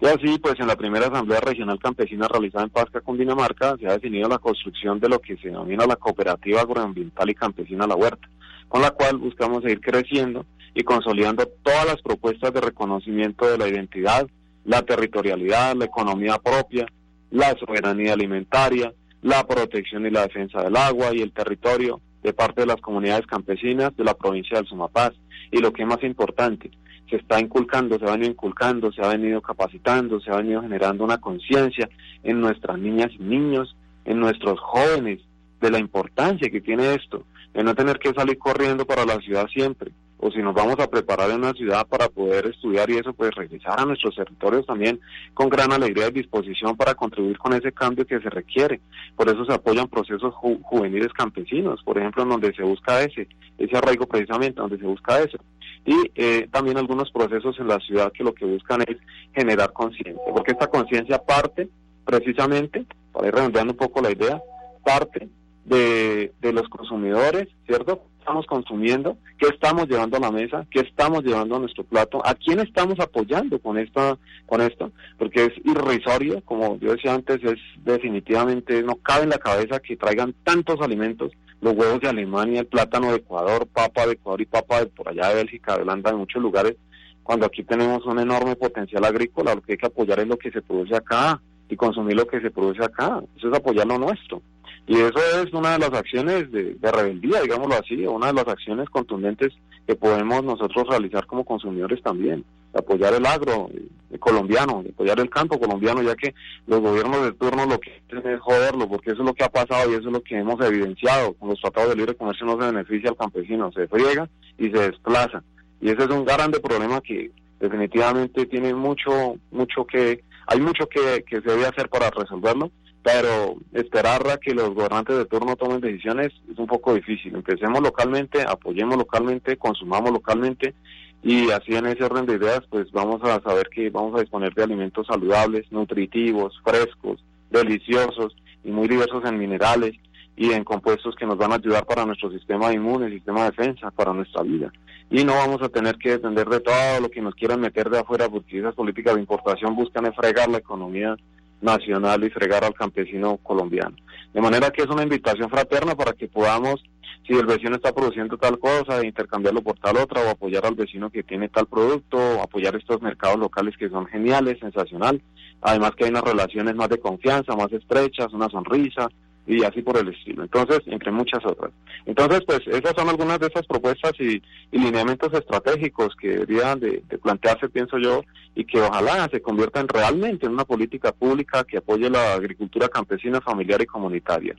Y 0.00 0.06
así, 0.06 0.38
pues 0.38 0.54
en 0.60 0.68
la 0.68 0.76
primera 0.76 1.08
Asamblea 1.08 1.40
Regional 1.40 1.80
Campesina 1.80 2.28
realizada 2.28 2.64
en 2.64 2.70
Pasca, 2.70 3.00
Cundinamarca, 3.00 3.76
se 3.78 3.88
ha 3.88 3.94
definido 3.94 4.28
la 4.28 4.38
construcción 4.38 5.00
de 5.00 5.08
lo 5.08 5.18
que 5.18 5.36
se 5.36 5.48
denomina 5.48 5.84
la 5.84 5.96
Cooperativa 5.96 6.60
Agroambiental 6.60 7.28
y 7.28 7.34
Campesina 7.34 7.84
La 7.84 7.96
Huerta, 7.96 8.28
con 8.68 8.80
la 8.80 8.92
cual 8.92 9.16
buscamos 9.16 9.62
seguir 9.64 9.80
creciendo 9.80 10.46
y 10.72 10.84
consolidando 10.84 11.48
todas 11.64 11.84
las 11.84 12.00
propuestas 12.00 12.54
de 12.54 12.60
reconocimiento 12.60 13.50
de 13.50 13.58
la 13.58 13.66
identidad, 13.66 14.28
la 14.64 14.82
territorialidad, 14.82 15.74
la 15.74 15.86
economía 15.86 16.38
propia, 16.38 16.86
la 17.30 17.54
soberanía 17.58 18.14
alimentaria, 18.14 18.92
la 19.22 19.46
protección 19.46 20.06
y 20.06 20.10
la 20.10 20.22
defensa 20.22 20.62
del 20.62 20.76
agua 20.76 21.10
y 21.12 21.20
el 21.20 21.32
territorio 21.32 22.00
de 22.22 22.32
parte 22.32 22.62
de 22.62 22.66
las 22.66 22.80
comunidades 22.80 23.26
campesinas 23.26 23.96
de 23.96 24.04
la 24.04 24.14
provincia 24.14 24.56
del 24.56 24.66
Sumapaz. 24.66 25.12
Y 25.50 25.58
lo 25.58 25.72
que 25.72 25.82
es 25.82 25.88
más 25.88 26.02
importante, 26.02 26.70
se 27.08 27.16
está 27.16 27.40
inculcando, 27.40 27.98
se 27.98 28.04
ha 28.04 28.12
venido 28.12 28.30
inculcando, 28.30 28.92
se 28.92 29.02
ha 29.02 29.08
venido 29.08 29.40
capacitando, 29.40 30.20
se 30.20 30.30
ha 30.30 30.36
venido 30.36 30.60
generando 30.60 31.04
una 31.04 31.18
conciencia 31.18 31.88
en 32.22 32.40
nuestras 32.40 32.78
niñas 32.78 33.10
y 33.18 33.22
niños, 33.22 33.74
en 34.04 34.20
nuestros 34.20 34.58
jóvenes, 34.60 35.20
de 35.60 35.70
la 35.70 35.78
importancia 35.78 36.50
que 36.50 36.60
tiene 36.60 36.94
esto, 36.94 37.24
de 37.52 37.64
no 37.64 37.74
tener 37.74 37.98
que 37.98 38.12
salir 38.12 38.38
corriendo 38.38 38.86
para 38.86 39.04
la 39.04 39.18
ciudad 39.18 39.48
siempre, 39.48 39.90
o 40.20 40.30
si 40.30 40.38
nos 40.38 40.54
vamos 40.54 40.78
a 40.80 40.88
preparar 40.88 41.30
en 41.30 41.38
una 41.38 41.52
ciudad 41.52 41.86
para 41.86 42.08
poder 42.08 42.46
estudiar 42.46 42.90
y 42.90 42.98
eso, 42.98 43.12
pues 43.12 43.34
regresar 43.34 43.78
a 43.78 43.84
nuestros 43.84 44.16
territorios 44.16 44.66
también 44.66 45.00
con 45.32 45.48
gran 45.48 45.72
alegría 45.72 46.08
y 46.08 46.12
disposición 46.12 46.76
para 46.76 46.94
contribuir 46.94 47.38
con 47.38 47.54
ese 47.54 47.72
cambio 47.72 48.04
que 48.04 48.20
se 48.20 48.28
requiere. 48.28 48.80
Por 49.16 49.28
eso 49.28 49.44
se 49.44 49.52
apoyan 49.52 49.86
procesos 49.86 50.34
juveniles 50.34 51.12
campesinos, 51.12 51.82
por 51.84 51.98
ejemplo, 51.98 52.24
en 52.24 52.30
donde 52.30 52.52
se 52.54 52.62
busca 52.62 53.00
ese, 53.02 53.28
ese 53.58 53.76
arraigo 53.76 54.06
precisamente, 54.06 54.60
donde 54.60 54.78
se 54.78 54.86
busca 54.86 55.20
eso. 55.20 55.38
Y 55.86 56.10
eh, 56.16 56.48
también 56.50 56.76
algunos 56.76 57.10
procesos 57.12 57.58
en 57.60 57.68
la 57.68 57.78
ciudad 57.78 58.12
que 58.12 58.24
lo 58.24 58.34
que 58.34 58.44
buscan 58.44 58.82
es 58.82 58.96
generar 59.34 59.72
conciencia, 59.72 60.22
porque 60.34 60.52
esta 60.52 60.66
conciencia 60.66 61.18
parte 61.18 61.68
precisamente, 62.04 62.86
para 63.12 63.28
ir 63.28 63.34
redondeando 63.34 63.72
un 63.72 63.78
poco 63.78 64.00
la 64.00 64.10
idea, 64.10 64.42
parte 64.84 65.28
de, 65.64 66.32
de 66.40 66.52
los 66.52 66.68
consumidores, 66.68 67.48
¿cierto? 67.66 68.02
Estamos 68.28 68.46
consumiendo, 68.46 69.16
qué 69.38 69.48
estamos 69.48 69.88
llevando 69.88 70.18
a 70.18 70.20
la 70.20 70.30
mesa, 70.30 70.66
qué 70.70 70.80
estamos 70.80 71.24
llevando 71.24 71.56
a 71.56 71.60
nuestro 71.60 71.82
plato, 71.82 72.20
a 72.26 72.34
quién 72.34 72.60
estamos 72.60 73.00
apoyando 73.00 73.58
con 73.58 73.78
esta, 73.78 74.18
con 74.44 74.60
esto, 74.60 74.92
porque 75.16 75.46
es 75.46 75.52
irrisorio, 75.64 76.42
como 76.44 76.78
yo 76.78 76.92
decía 76.92 77.14
antes, 77.14 77.42
es 77.42 77.58
definitivamente, 77.84 78.82
no 78.82 78.96
cabe 78.96 79.24
en 79.24 79.30
la 79.30 79.38
cabeza 79.38 79.80
que 79.80 79.96
traigan 79.96 80.34
tantos 80.44 80.78
alimentos, 80.82 81.32
los 81.62 81.72
huevos 81.72 82.00
de 82.00 82.08
Alemania, 82.08 82.60
el 82.60 82.66
plátano 82.66 83.12
de 83.12 83.16
Ecuador, 83.16 83.66
papa 83.66 84.06
de 84.06 84.12
Ecuador 84.12 84.42
y 84.42 84.46
papa 84.46 84.80
de 84.80 84.86
por 84.86 85.08
allá 85.08 85.30
de 85.30 85.36
Bélgica, 85.36 85.76
de 85.76 85.82
Holanda, 85.82 86.10
en 86.10 86.18
muchos 86.18 86.42
lugares, 86.42 86.76
cuando 87.22 87.46
aquí 87.46 87.64
tenemos 87.64 88.04
un 88.04 88.18
enorme 88.18 88.56
potencial 88.56 89.06
agrícola, 89.06 89.54
lo 89.54 89.62
que 89.62 89.72
hay 89.72 89.78
que 89.78 89.86
apoyar 89.86 90.20
es 90.20 90.28
lo 90.28 90.36
que 90.36 90.50
se 90.50 90.60
produce 90.60 90.94
acá 90.94 91.40
y 91.70 91.76
consumir 91.76 92.14
lo 92.14 92.26
que 92.26 92.42
se 92.42 92.50
produce 92.50 92.84
acá, 92.84 93.22
eso 93.38 93.48
es 93.48 93.56
apoyar 93.56 93.86
lo 93.86 93.98
nuestro. 93.98 94.42
Y 94.88 94.94
eso 94.94 95.18
es 95.44 95.52
una 95.52 95.72
de 95.72 95.80
las 95.80 95.92
acciones 95.92 96.50
de, 96.50 96.74
rebeldía, 96.80 97.42
digámoslo 97.42 97.74
así, 97.74 98.06
una 98.06 98.28
de 98.28 98.32
las 98.32 98.48
acciones 98.48 98.88
contundentes 98.88 99.52
que 99.86 99.94
podemos 99.94 100.42
nosotros 100.42 100.88
realizar 100.88 101.26
como 101.26 101.44
consumidores 101.44 102.02
también, 102.02 102.42
apoyar 102.72 103.12
el 103.12 103.26
agro 103.26 103.68
eh, 103.74 104.18
colombiano, 104.18 104.82
apoyar 104.88 105.20
el 105.20 105.28
campo 105.28 105.60
colombiano, 105.60 106.00
ya 106.00 106.16
que 106.16 106.34
los 106.66 106.80
gobiernos 106.80 107.22
de 107.22 107.32
turno 107.32 107.66
lo 107.66 107.78
que 107.78 108.00
hacen 108.10 108.32
es 108.32 108.40
joderlo, 108.40 108.88
porque 108.88 109.10
eso 109.10 109.20
es 109.20 109.26
lo 109.26 109.34
que 109.34 109.44
ha 109.44 109.50
pasado 109.50 109.90
y 109.90 109.94
eso 109.94 110.08
es 110.08 110.12
lo 110.12 110.22
que 110.22 110.38
hemos 110.38 110.58
evidenciado. 110.64 111.34
Con 111.34 111.50
los 111.50 111.60
tratados 111.60 111.90
de 111.90 111.96
libre 111.96 112.14
comercio 112.14 112.46
no 112.46 112.52
se 112.52 112.72
beneficia 112.72 113.10
al 113.10 113.16
campesino, 113.16 113.70
se 113.72 113.86
friega 113.88 114.26
y 114.56 114.70
se 114.70 114.90
desplaza. 114.90 115.42
Y 115.82 115.90
ese 115.90 116.04
es 116.04 116.08
un 116.08 116.24
grande 116.24 116.60
problema 116.60 117.02
que 117.02 117.30
definitivamente 117.60 118.46
tiene 118.46 118.72
mucho, 118.72 119.36
mucho 119.50 119.84
que, 119.84 120.24
hay 120.46 120.60
mucho 120.60 120.88
que, 120.88 121.22
que 121.28 121.42
se 121.42 121.50
debe 121.50 121.66
hacer 121.66 121.90
para 121.90 122.08
resolverlo 122.08 122.70
pero 123.02 123.56
esperar 123.72 124.28
a 124.28 124.38
que 124.38 124.54
los 124.54 124.74
gobernantes 124.74 125.16
de 125.16 125.24
turno 125.26 125.56
tomen 125.56 125.80
decisiones 125.80 126.28
es 126.50 126.58
un 126.58 126.66
poco 126.66 126.94
difícil. 126.94 127.34
Empecemos 127.34 127.80
localmente, 127.80 128.42
apoyemos 128.46 128.96
localmente, 128.96 129.56
consumamos 129.56 130.10
localmente 130.12 130.74
y 131.22 131.50
así 131.50 131.74
en 131.74 131.86
ese 131.86 132.04
orden 132.04 132.26
de 132.26 132.36
ideas 132.36 132.60
pues 132.70 132.90
vamos 132.92 133.22
a 133.22 133.40
saber 133.40 133.68
que 133.68 133.90
vamos 133.90 134.16
a 134.16 134.20
disponer 134.20 134.54
de 134.54 134.64
alimentos 134.64 135.06
saludables, 135.06 135.70
nutritivos, 135.70 136.60
frescos, 136.64 137.24
deliciosos 137.50 138.36
y 138.64 138.70
muy 138.70 138.88
diversos 138.88 139.24
en 139.24 139.38
minerales 139.38 139.94
y 140.36 140.52
en 140.52 140.62
compuestos 140.62 141.16
que 141.16 141.26
nos 141.26 141.36
van 141.36 141.52
a 141.52 141.56
ayudar 141.56 141.84
para 141.84 142.06
nuestro 142.06 142.30
sistema 142.30 142.72
inmune, 142.72 143.10
sistema 143.10 143.44
de 143.44 143.50
defensa, 143.50 143.90
para 143.90 144.12
nuestra 144.12 144.42
vida. 144.42 144.72
Y 145.10 145.24
no 145.24 145.34
vamos 145.34 145.60
a 145.62 145.68
tener 145.68 145.96
que 145.96 146.10
depender 146.10 146.48
de 146.48 146.60
todo 146.60 147.00
lo 147.00 147.10
que 147.10 147.20
nos 147.20 147.34
quieran 147.34 147.60
meter 147.60 147.90
de 147.90 147.98
afuera, 147.98 148.28
porque 148.28 148.58
esas 148.58 148.74
políticas 148.74 149.14
de 149.14 149.20
importación 149.20 149.74
buscan 149.74 150.12
fregar 150.14 150.48
la 150.48 150.58
economía 150.58 151.16
nacional 151.60 152.24
y 152.24 152.30
fregar 152.30 152.64
al 152.64 152.74
campesino 152.74 153.38
colombiano. 153.38 153.96
De 154.32 154.40
manera 154.40 154.70
que 154.70 154.82
es 154.82 154.88
una 154.88 155.02
invitación 155.02 155.48
fraterna 155.50 155.94
para 155.94 156.12
que 156.12 156.28
podamos, 156.28 156.82
si 157.26 157.34
el 157.34 157.46
vecino 157.46 157.76
está 157.76 157.92
produciendo 157.92 158.36
tal 158.36 158.58
cosa, 158.58 159.04
intercambiarlo 159.04 159.62
por 159.62 159.78
tal 159.78 159.96
otra, 159.96 160.22
o 160.22 160.30
apoyar 160.30 160.66
al 160.66 160.74
vecino 160.74 161.10
que 161.10 161.22
tiene 161.22 161.48
tal 161.48 161.66
producto, 161.66 162.40
apoyar 162.40 162.76
estos 162.76 163.02
mercados 163.02 163.38
locales 163.38 163.76
que 163.76 163.88
son 163.88 164.06
geniales, 164.06 164.58
sensacional. 164.60 165.22
Además 165.60 165.92
que 165.96 166.04
hay 166.04 166.10
unas 166.10 166.24
relaciones 166.24 166.74
más 166.76 166.88
de 166.88 167.00
confianza, 167.00 167.56
más 167.56 167.72
estrechas, 167.72 168.32
una 168.32 168.48
sonrisa, 168.48 169.08
y 169.48 169.64
así 169.64 169.80
por 169.80 169.96
el 169.96 170.08
estilo. 170.08 170.42
Entonces, 170.42 170.80
entre 170.86 171.10
muchas 171.10 171.44
otras. 171.44 171.72
Entonces, 172.04 172.42
pues 172.46 172.60
esas 172.66 172.92
son 172.94 173.08
algunas 173.08 173.40
de 173.40 173.46
esas 173.46 173.66
propuestas 173.66 174.12
y, 174.20 174.42
lineamientos 174.70 175.32
estratégicos 175.32 176.14
que 176.20 176.28
deberían 176.28 176.78
de, 176.78 177.02
plantearse, 177.22 177.70
pienso 177.70 177.98
yo, 177.98 178.22
y 178.54 178.64
que 178.64 178.80
ojalá 178.80 179.26
se 179.32 179.40
conviertan 179.40 179.88
realmente 179.88 180.46
en 180.46 180.52
una 180.52 180.64
política 180.64 181.12
pública 181.12 181.64
que 181.64 181.78
apoye 181.78 182.10
la 182.10 182.34
agricultura 182.34 182.88
campesina, 182.88 183.40
familiar 183.40 183.80
y 183.80 183.86
comunitaria. 183.86 184.54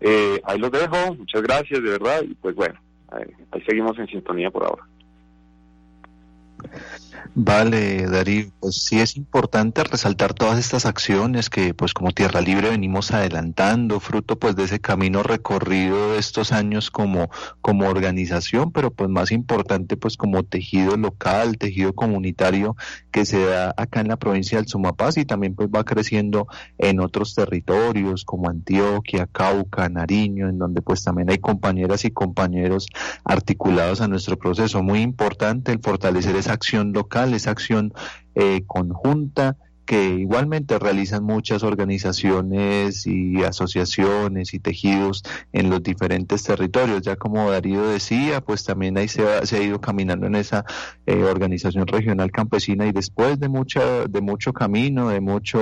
Eh, 0.00 0.40
ahí 0.44 0.58
los 0.58 0.70
dejo, 0.70 1.14
muchas 1.14 1.42
gracias, 1.42 1.82
de 1.82 1.90
verdad, 1.90 2.22
y 2.22 2.34
pues 2.34 2.54
bueno, 2.54 2.78
ahí 3.10 3.62
seguimos 3.66 3.98
en 3.98 4.06
sintonía 4.08 4.50
por 4.50 4.64
ahora. 4.64 4.84
Vale, 7.36 8.06
Darío, 8.06 8.46
pues 8.60 8.84
sí 8.84 9.00
es 9.00 9.16
importante 9.16 9.82
resaltar 9.82 10.34
todas 10.34 10.56
estas 10.56 10.86
acciones 10.86 11.50
que 11.50 11.74
pues 11.74 11.92
como 11.92 12.12
Tierra 12.12 12.40
Libre 12.40 12.70
venimos 12.70 13.10
adelantando, 13.10 13.98
fruto 13.98 14.38
pues 14.38 14.54
de 14.54 14.62
ese 14.62 14.78
camino 14.78 15.24
recorrido 15.24 16.12
de 16.12 16.18
estos 16.18 16.52
años 16.52 16.92
como, 16.92 17.30
como 17.60 17.88
organización, 17.88 18.70
pero 18.70 18.92
pues 18.92 19.10
más 19.10 19.32
importante 19.32 19.96
pues 19.96 20.16
como 20.16 20.44
tejido 20.44 20.96
local, 20.96 21.58
tejido 21.58 21.92
comunitario 21.92 22.76
que 23.10 23.24
se 23.24 23.44
da 23.44 23.74
acá 23.76 24.00
en 24.00 24.08
la 24.08 24.16
provincia 24.16 24.58
del 24.58 24.68
Sumapaz 24.68 25.16
y 25.16 25.24
también 25.24 25.56
pues 25.56 25.68
va 25.70 25.82
creciendo 25.82 26.46
en 26.78 27.00
otros 27.00 27.34
territorios 27.34 28.24
como 28.24 28.48
Antioquia, 28.48 29.26
Cauca, 29.26 29.88
Nariño, 29.88 30.48
en 30.48 30.58
donde 30.58 30.82
pues 30.82 31.02
también 31.02 31.30
hay 31.30 31.38
compañeras 31.38 32.04
y 32.04 32.12
compañeros 32.12 32.86
articulados 33.24 34.00
a 34.00 34.06
nuestro 34.06 34.38
proceso. 34.38 34.84
Muy 34.84 35.00
importante 35.00 35.72
el 35.72 35.80
fortalecer 35.80 36.36
esa 36.36 36.53
acción 36.54 36.92
local, 36.92 37.34
esa 37.34 37.50
acción 37.50 37.92
eh, 38.34 38.62
conjunta 38.66 39.56
que 39.84 40.14
igualmente 40.14 40.78
realizan 40.78 41.24
muchas 41.24 41.62
organizaciones 41.62 43.06
y 43.06 43.42
asociaciones 43.42 44.54
y 44.54 44.58
tejidos 44.58 45.22
en 45.52 45.70
los 45.70 45.82
diferentes 45.82 46.42
territorios. 46.42 47.02
Ya 47.02 47.16
como 47.16 47.50
Darío 47.50 47.86
decía, 47.86 48.40
pues 48.40 48.64
también 48.64 48.96
ahí 48.96 49.08
se 49.08 49.28
ha, 49.28 49.44
se 49.44 49.58
ha 49.58 49.62
ido 49.62 49.80
caminando 49.80 50.26
en 50.26 50.36
esa 50.36 50.64
eh, 51.06 51.22
organización 51.22 51.86
regional 51.86 52.30
campesina 52.30 52.86
y 52.86 52.92
después 52.92 53.38
de 53.38 53.48
mucha, 53.48 54.06
de 54.08 54.20
mucho 54.20 54.52
camino, 54.52 55.08
de 55.08 55.20
mucho 55.20 55.60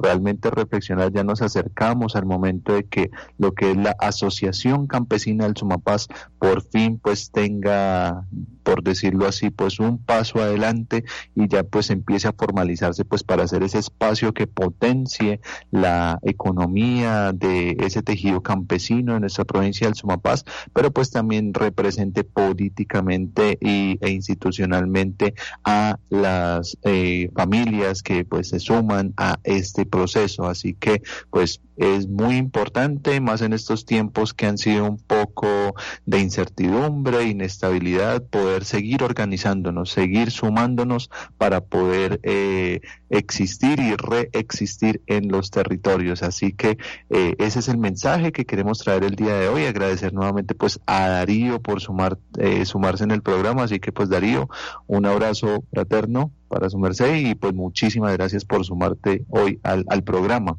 realmente 0.00 0.50
reflexionar, 0.50 1.12
ya 1.12 1.24
nos 1.24 1.42
acercamos 1.42 2.14
al 2.14 2.26
momento 2.26 2.74
de 2.74 2.84
que 2.84 3.10
lo 3.36 3.52
que 3.52 3.72
es 3.72 3.76
la 3.76 3.96
Asociación 3.98 4.86
Campesina 4.86 5.44
del 5.44 5.56
Sumapaz 5.56 6.06
por 6.38 6.62
fin 6.62 6.98
pues 7.02 7.32
tenga, 7.32 8.26
por 8.68 8.82
decirlo 8.82 9.26
así, 9.26 9.48
pues 9.48 9.80
un 9.80 9.96
paso 9.96 10.42
adelante 10.42 11.02
y 11.34 11.48
ya 11.48 11.62
pues 11.62 11.88
empiece 11.88 12.28
a 12.28 12.34
formalizarse 12.34 13.06
pues 13.06 13.24
para 13.24 13.44
hacer 13.44 13.62
ese 13.62 13.78
espacio 13.78 14.34
que 14.34 14.46
potencie 14.46 15.40
la 15.70 16.18
economía 16.20 17.32
de 17.32 17.78
ese 17.80 18.02
tejido 18.02 18.42
campesino 18.42 19.14
en 19.14 19.22
nuestra 19.22 19.46
provincia 19.46 19.86
del 19.86 19.94
Sumapaz, 19.96 20.44
pero 20.74 20.90
pues 20.90 21.10
también 21.10 21.54
represente 21.54 22.24
políticamente 22.24 23.56
y, 23.58 23.96
e 24.02 24.10
institucionalmente 24.10 25.32
a 25.64 25.98
las 26.10 26.76
eh, 26.82 27.30
familias 27.34 28.02
que 28.02 28.26
pues 28.26 28.50
se 28.50 28.60
suman 28.60 29.14
a 29.16 29.38
este 29.44 29.86
proceso. 29.86 30.44
Así 30.44 30.74
que 30.74 31.00
pues 31.30 31.62
es 31.78 32.08
muy 32.08 32.36
importante, 32.36 33.20
más 33.20 33.40
en 33.40 33.52
estos 33.52 33.86
tiempos 33.86 34.34
que 34.34 34.46
han 34.46 34.58
sido 34.58 34.84
un 34.84 34.98
poco 34.98 35.74
de 36.04 36.20
incertidumbre, 36.20 37.22
inestabilidad, 37.22 38.24
poder 38.24 38.57
seguir 38.64 39.02
organizándonos, 39.02 39.90
seguir 39.90 40.30
sumándonos 40.30 41.10
para 41.36 41.60
poder 41.60 42.20
eh, 42.22 42.80
existir 43.10 43.80
y 43.80 43.94
reexistir 43.96 45.02
en 45.06 45.28
los 45.28 45.50
territorios. 45.50 46.22
Así 46.22 46.52
que 46.52 46.78
eh, 47.10 47.34
ese 47.38 47.60
es 47.60 47.68
el 47.68 47.78
mensaje 47.78 48.32
que 48.32 48.44
queremos 48.44 48.78
traer 48.78 49.04
el 49.04 49.14
día 49.14 49.34
de 49.34 49.48
hoy. 49.48 49.64
Agradecer 49.64 50.12
nuevamente 50.12 50.54
pues 50.54 50.80
a 50.86 51.08
Darío 51.08 51.60
por 51.60 51.80
sumar, 51.80 52.18
eh, 52.38 52.64
sumarse 52.64 53.04
en 53.04 53.10
el 53.10 53.22
programa. 53.22 53.64
Así 53.64 53.80
que 53.80 53.92
pues 53.92 54.08
Darío, 54.08 54.48
un 54.86 55.06
abrazo 55.06 55.64
fraterno 55.72 56.32
para 56.48 56.70
su 56.70 56.78
merced 56.78 57.14
y 57.14 57.34
pues 57.34 57.54
muchísimas 57.54 58.12
gracias 58.14 58.44
por 58.44 58.64
sumarte 58.64 59.24
hoy 59.28 59.60
al, 59.62 59.84
al 59.88 60.02
programa. 60.02 60.58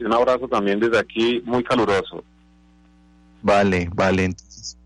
Un 0.00 0.12
abrazo 0.12 0.48
también 0.48 0.80
desde 0.80 0.98
aquí 0.98 1.42
muy 1.44 1.62
caluroso. 1.62 2.22
Vale, 3.42 3.88
vale. 3.94 4.34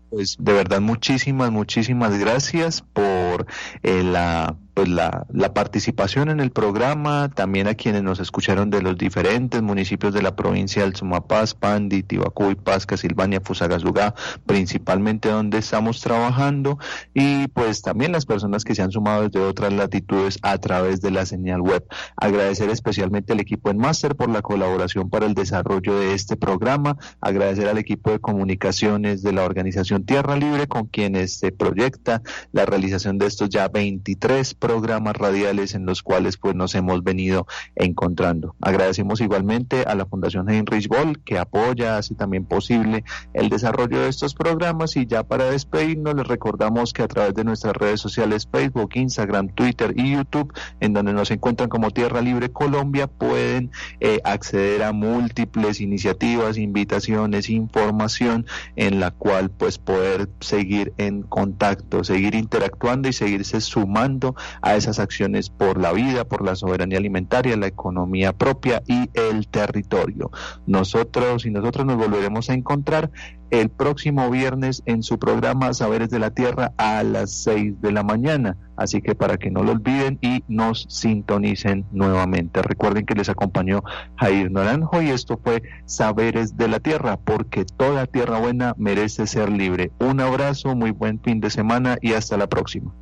Pues 0.09 0.37
de 0.39 0.53
verdad 0.53 0.81
muchísimas, 0.81 1.51
muchísimas 1.51 2.17
gracias 2.17 2.81
por 2.81 3.45
eh, 3.83 4.03
la 4.03 4.55
pues 4.73 4.87
la, 4.87 5.25
la, 5.31 5.53
participación 5.53 6.29
en 6.29 6.39
el 6.39 6.51
programa, 6.51 7.29
también 7.29 7.67
a 7.67 7.75
quienes 7.75 8.03
nos 8.03 8.19
escucharon 8.19 8.69
de 8.69 8.81
los 8.81 8.97
diferentes 8.97 9.61
municipios 9.61 10.13
de 10.13 10.21
la 10.21 10.35
provincia 10.35 10.83
del 10.83 10.95
Sumapaz, 10.95 11.53
Pandi, 11.53 12.03
Tibacuy, 12.03 12.55
Pasca, 12.55 12.95
Silvania, 12.97 13.41
Fusagasugá, 13.41 14.15
principalmente 14.45 15.29
donde 15.29 15.57
estamos 15.57 16.01
trabajando, 16.01 16.79
y 17.13 17.47
pues 17.49 17.81
también 17.81 18.11
las 18.11 18.25
personas 18.25 18.63
que 18.63 18.75
se 18.75 18.81
han 18.81 18.91
sumado 18.91 19.23
desde 19.23 19.39
otras 19.45 19.73
latitudes 19.73 20.39
a 20.41 20.57
través 20.57 21.01
de 21.01 21.11
la 21.11 21.25
señal 21.25 21.61
web. 21.61 21.85
Agradecer 22.15 22.69
especialmente 22.69 23.33
al 23.33 23.39
equipo 23.39 23.69
en 23.69 23.77
Máster 23.77 24.15
por 24.15 24.29
la 24.29 24.41
colaboración 24.41 25.09
para 25.09 25.25
el 25.25 25.33
desarrollo 25.33 25.99
de 25.99 26.13
este 26.13 26.37
programa, 26.37 26.97
agradecer 27.21 27.67
al 27.67 27.77
equipo 27.77 28.11
de 28.11 28.19
comunicaciones 28.19 29.23
de 29.23 29.33
la 29.33 29.43
organización 29.43 30.05
Tierra 30.05 30.35
Libre 30.35 30.67
con 30.67 30.85
quienes 30.85 31.33
se 31.33 31.51
proyecta 31.51 32.21
la 32.51 32.65
realización 32.65 33.17
de 33.17 33.25
estos 33.25 33.49
ya 33.49 33.67
23 33.67 34.53
programas 34.59 35.15
radiales 35.15 35.73
en 35.73 35.85
los 35.85 36.03
cuales 36.03 36.37
pues 36.37 36.55
nos 36.55 36.75
hemos 36.75 37.03
venido 37.03 37.47
encontrando. 37.75 38.55
Agradecemos 38.61 39.21
igualmente 39.21 39.83
a 39.83 39.95
la 39.95 40.05
Fundación 40.05 40.49
Heinrich 40.49 40.87
Boll 40.87 41.19
que 41.23 41.39
apoya, 41.39 41.97
hace 41.97 42.15
también 42.15 42.45
posible 42.45 43.03
el 43.33 43.49
desarrollo 43.49 44.01
de 44.01 44.09
estos 44.09 44.35
programas 44.35 44.95
y 44.95 45.05
ya 45.05 45.23
para 45.23 45.45
despedirnos 45.45 46.15
les 46.15 46.27
recordamos 46.27 46.93
que 46.93 47.03
a 47.03 47.07
través 47.07 47.33
de 47.33 47.43
nuestras 47.43 47.73
redes 47.73 47.99
sociales 47.99 48.47
Facebook, 48.51 48.91
Instagram, 48.93 49.49
Twitter 49.49 49.93
y 49.95 50.11
YouTube, 50.11 50.53
en 50.79 50.93
donde 50.93 51.13
nos 51.13 51.31
encuentran 51.31 51.69
como 51.69 51.91
Tierra 51.91 52.21
Libre 52.21 52.51
Colombia, 52.51 53.07
pueden 53.07 53.71
eh, 53.99 54.19
acceder 54.23 54.83
a 54.83 54.91
múltiples 54.91 55.81
iniciativas, 55.81 56.57
invitaciones, 56.57 57.49
información 57.49 58.45
en 58.75 58.99
la 58.99 59.11
cual 59.11 59.49
pues 59.49 59.77
poder 59.77 60.29
seguir 60.39 60.93
en 60.97 61.23
contacto, 61.23 62.03
seguir 62.03 62.35
interactuando 62.35 63.09
y 63.09 63.13
seguirse 63.13 63.61
sumando 63.61 64.35
a 64.61 64.75
esas 64.75 64.99
acciones 64.99 65.49
por 65.49 65.79
la 65.79 65.91
vida, 65.93 66.25
por 66.25 66.43
la 66.43 66.55
soberanía 66.55 66.97
alimentaria, 66.97 67.57
la 67.57 67.67
economía 67.67 68.33
propia 68.33 68.81
y 68.87 69.09
el 69.13 69.47
territorio. 69.47 70.31
Nosotros 70.65 71.45
y 71.45 71.51
nosotros 71.51 71.85
nos 71.85 71.97
volveremos 71.97 72.49
a 72.49 72.53
encontrar 72.53 73.11
el 73.51 73.69
próximo 73.69 74.29
viernes 74.29 74.83
en 74.85 75.03
su 75.03 75.17
programa 75.17 75.73
Saberes 75.73 76.09
de 76.09 76.19
la 76.19 76.31
Tierra 76.31 76.73
a 76.77 77.03
las 77.03 77.43
6 77.43 77.81
de 77.81 77.91
la 77.91 78.03
mañana. 78.03 78.57
Así 78.75 79.01
que 79.01 79.15
para 79.15 79.37
que 79.37 79.51
no 79.51 79.63
lo 79.63 79.71
olviden 79.71 80.19
y 80.21 80.43
nos 80.47 80.85
sintonicen 80.89 81.85
nuevamente. 81.91 82.61
Recuerden 82.61 83.05
que 83.05 83.15
les 83.15 83.29
acompañó 83.29 83.83
Jair 84.17 84.51
Naranjo 84.51 85.01
y 85.01 85.09
esto 85.09 85.39
fue 85.43 85.63
Saberes 85.85 86.55
de 86.57 86.67
la 86.67 86.79
Tierra, 86.79 87.17
porque 87.17 87.65
toda 87.65 88.05
tierra 88.05 88.39
buena 88.39 88.75
merece 88.77 89.27
ser 89.27 89.49
libre. 89.49 89.91
Un 89.99 90.21
abrazo, 90.21 90.75
muy 90.75 90.91
buen 90.91 91.19
fin 91.19 91.41
de 91.41 91.49
semana 91.49 91.97
y 92.01 92.13
hasta 92.13 92.37
la 92.37 92.47
próxima. 92.47 92.93